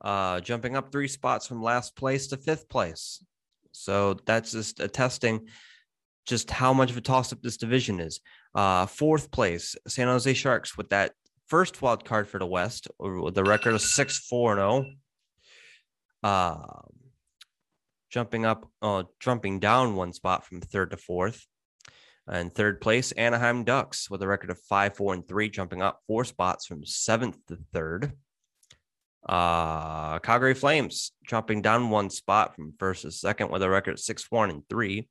Uh, 0.00 0.40
jumping 0.40 0.76
up 0.76 0.90
three 0.90 1.08
spots 1.08 1.46
from 1.46 1.62
last 1.62 1.96
place 1.96 2.28
to 2.28 2.36
fifth 2.36 2.68
place. 2.68 3.24
So 3.72 4.14
that's 4.26 4.52
just 4.52 4.80
attesting 4.80 5.48
just 6.26 6.50
how 6.50 6.72
much 6.72 6.90
of 6.90 6.96
a 6.96 7.00
toss 7.00 7.32
up 7.32 7.42
this 7.42 7.56
division 7.56 8.00
is. 8.00 8.20
Uh, 8.54 8.86
fourth 8.86 9.30
place, 9.30 9.76
San 9.86 10.06
Jose 10.06 10.32
Sharks 10.34 10.76
with 10.76 10.90
that 10.90 11.12
first 11.46 11.82
wild 11.82 12.04
card 12.04 12.28
for 12.28 12.38
the 12.38 12.46
West, 12.46 12.88
with 12.98 13.34
the 13.34 13.44
record 13.44 13.74
of 13.74 13.82
6 13.82 14.18
4 14.18 14.56
0. 14.56 14.84
Uh, 16.22 16.56
jumping 18.10 18.46
up, 18.46 18.70
uh, 18.80 19.02
jumping 19.20 19.60
down 19.60 19.96
one 19.96 20.12
spot 20.12 20.46
from 20.46 20.60
third 20.60 20.90
to 20.90 20.96
fourth. 20.96 21.46
And 22.26 22.54
third 22.54 22.80
place, 22.80 23.12
Anaheim 23.12 23.64
Ducks 23.64 24.08
with 24.08 24.22
a 24.22 24.26
record 24.26 24.50
of 24.50 24.58
5 24.58 24.96
4 24.96 25.14
and 25.14 25.28
3, 25.28 25.50
jumping 25.50 25.82
up 25.82 26.00
four 26.06 26.24
spots 26.24 26.64
from 26.64 26.86
seventh 26.86 27.36
to 27.48 27.58
third. 27.74 28.12
Uh, 29.28 30.18
Calgary 30.20 30.54
Flames 30.54 31.12
jumping 31.26 31.62
down 31.62 31.90
one 31.90 32.10
spot 32.10 32.54
from 32.54 32.74
first 32.78 33.02
to 33.02 33.10
second 33.10 33.50
with 33.50 33.62
a 33.62 33.68
record 33.68 33.92
of 33.92 34.00
6 34.00 34.30
1 34.30 34.50
and 34.50 34.62
3. 34.70 35.08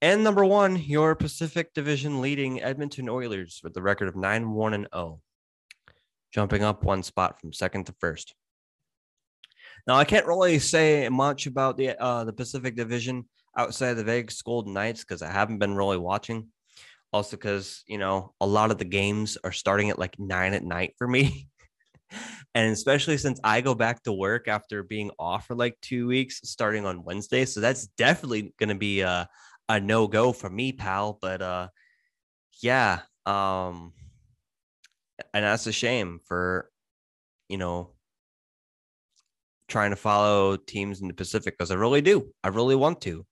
And 0.00 0.22
number 0.22 0.44
one, 0.44 0.76
your 0.76 1.16
Pacific 1.16 1.74
Division 1.74 2.20
leading 2.20 2.62
Edmonton 2.62 3.08
Oilers 3.08 3.60
with 3.64 3.74
the 3.74 3.82
record 3.82 4.06
of 4.06 4.14
9 4.14 4.52
1 4.52 4.74
and 4.74 4.88
0, 4.94 5.20
jumping 6.32 6.62
up 6.62 6.84
one 6.84 7.02
spot 7.02 7.40
from 7.40 7.52
second 7.52 7.86
to 7.86 7.94
first. 7.98 8.34
Now, 9.88 9.96
I 9.96 10.04
can't 10.04 10.26
really 10.26 10.60
say 10.60 11.08
much 11.08 11.46
about 11.46 11.76
the 11.76 12.00
uh, 12.00 12.24
the 12.24 12.32
Pacific 12.32 12.76
Division 12.76 13.28
outside 13.56 13.90
of 13.90 13.96
the 13.96 14.04
Vegas 14.04 14.40
Golden 14.42 14.72
Knights 14.72 15.02
because 15.02 15.20
I 15.20 15.32
haven't 15.32 15.58
been 15.58 15.74
really 15.74 15.98
watching. 15.98 16.48
Also, 17.12 17.36
because 17.36 17.82
you 17.88 17.98
know 17.98 18.34
a 18.40 18.46
lot 18.46 18.70
of 18.70 18.78
the 18.78 18.84
games 18.84 19.36
are 19.42 19.52
starting 19.52 19.90
at 19.90 19.98
like 19.98 20.16
nine 20.18 20.54
at 20.54 20.62
night 20.62 20.94
for 20.96 21.08
me. 21.08 21.48
and 22.54 22.72
especially 22.72 23.18
since 23.18 23.40
I 23.42 23.62
go 23.62 23.74
back 23.74 24.04
to 24.04 24.12
work 24.12 24.46
after 24.46 24.84
being 24.84 25.10
off 25.18 25.46
for 25.46 25.56
like 25.56 25.76
two 25.82 26.06
weeks, 26.06 26.40
starting 26.44 26.86
on 26.86 27.02
Wednesday. 27.02 27.44
So 27.44 27.60
that's 27.60 27.88
definitely 27.98 28.54
going 28.58 28.68
to 28.68 28.74
be 28.76 29.00
a, 29.00 29.28
a 29.68 29.80
no 29.80 30.06
go 30.06 30.32
for 30.32 30.48
me, 30.48 30.72
pal. 30.72 31.18
But 31.20 31.42
uh, 31.42 31.68
yeah, 32.62 33.00
um, 33.26 33.92
and 35.34 35.44
that's 35.44 35.66
a 35.66 35.72
shame 35.72 36.20
for 36.26 36.70
you 37.48 37.58
know 37.58 37.90
trying 39.68 39.90
to 39.90 39.96
follow 39.96 40.56
teams 40.56 41.00
in 41.00 41.08
the 41.08 41.14
Pacific 41.14 41.54
because 41.56 41.70
I 41.70 41.74
really 41.74 42.00
do. 42.00 42.32
I 42.42 42.48
really 42.48 42.76
want 42.76 43.00
to. 43.02 43.26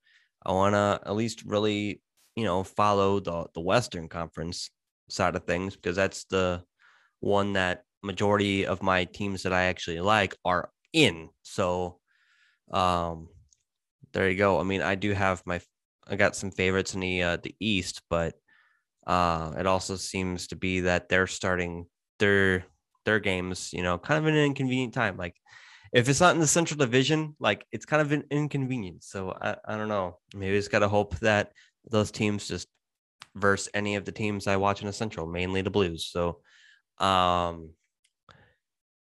I 0.45 0.53
want 0.53 0.75
to 0.75 1.01
at 1.05 1.17
least 1.17 1.45
really 1.45 2.03
you 2.37 2.45
know 2.45 2.63
follow 2.65 3.21
the 3.21 3.47
the 3.55 3.61
Western 3.61 4.09
Conference 4.09 4.71
side 5.09 5.37
of 5.37 5.45
things 5.45 5.77
because 5.77 5.97
that's 5.97 6.25
the 6.25 6.63
one 7.21 7.55
that 7.55 7.85
majority 8.03 8.67
of 8.67 8.83
my 8.83 9.05
teams 9.05 9.43
that 9.43 9.53
I 9.53 9.65
actually 9.65 10.01
like 10.01 10.35
are 10.45 10.71
in. 10.93 11.31
So 11.43 11.99
um 12.73 13.29
there 14.13 14.31
you 14.31 14.37
go. 14.37 14.59
I 14.59 14.63
mean, 14.63 14.83
I 14.83 14.95
do 14.95 15.13
have 15.13 15.43
my 15.47 15.61
I 16.09 16.17
got 16.17 16.37
some 16.37 16.51
favorites 16.51 16.95
in 16.95 17.01
the 17.01 17.23
uh, 17.23 17.37
the 17.43 17.55
East, 17.61 18.03
but 18.09 18.35
uh 19.07 19.55
it 19.57 19.67
also 19.67 19.95
seems 19.97 20.49
to 20.49 20.57
be 20.57 20.81
that 20.81 21.09
they're 21.09 21.29
starting 21.29 21.87
their 22.19 22.65
their 23.05 23.21
games, 23.21 23.71
you 23.73 23.83
know, 23.83 23.99
kind 23.99 24.19
of 24.19 24.27
an 24.27 24.37
inconvenient 24.37 24.95
time. 24.95 25.17
Like 25.17 25.37
if 25.93 26.09
it's 26.09 26.21
not 26.21 26.35
in 26.35 26.41
the 26.41 26.47
Central 26.47 26.79
Division, 26.79 27.37
like 27.39 27.65
it's 27.73 27.87
kind 27.87 28.03
of 28.03 28.13
an 28.13 28.25
inconvenience. 28.31 29.07
So 29.09 29.31
I, 29.41 29.57
I 29.65 29.77
don't 29.77 29.89
know. 29.89 30.19
Maybe 30.35 30.57
just 30.57 30.73
gotta 30.73 30.89
hope 30.89 31.19
that 31.21 31.53
those 31.89 32.11
teams 32.11 32.49
just 32.49 32.69
verse 33.37 33.69
any 33.75 33.97
of 33.97 34.05
the 34.05 34.13
teams 34.13 34.47
I 34.47 34.57
watch 34.57 34.81
in 34.81 34.87
the 34.89 34.93
Central, 34.93 35.27
mainly 35.27 35.63
the 35.63 35.71
Blues. 35.71 36.09
So 36.11 36.41
um 36.99 37.71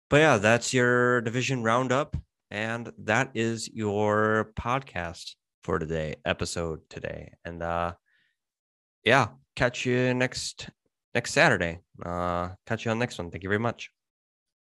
but 0.09 0.17
yeah, 0.17 0.37
that's 0.37 0.73
your 0.73 1.21
division 1.21 1.63
roundup. 1.63 2.15
And 2.51 2.91
that 2.99 3.31
is 3.33 3.67
your 3.67 4.51
podcast 4.55 5.33
for 5.63 5.79
today, 5.79 6.15
episode 6.25 6.81
today. 6.89 7.33
And 7.45 7.63
uh 7.63 7.93
yeah, 9.03 9.29
catch 9.55 9.85
you 9.85 10.13
next 10.13 10.69
next 11.13 11.31
Saturday. 11.31 11.79
Uh 12.05 12.49
catch 12.65 12.85
you 12.85 12.91
on 12.91 12.99
next 12.99 13.17
one. 13.17 13.31
Thank 13.31 13.43
you 13.43 13.49
very 13.49 13.59
much. 13.59 13.91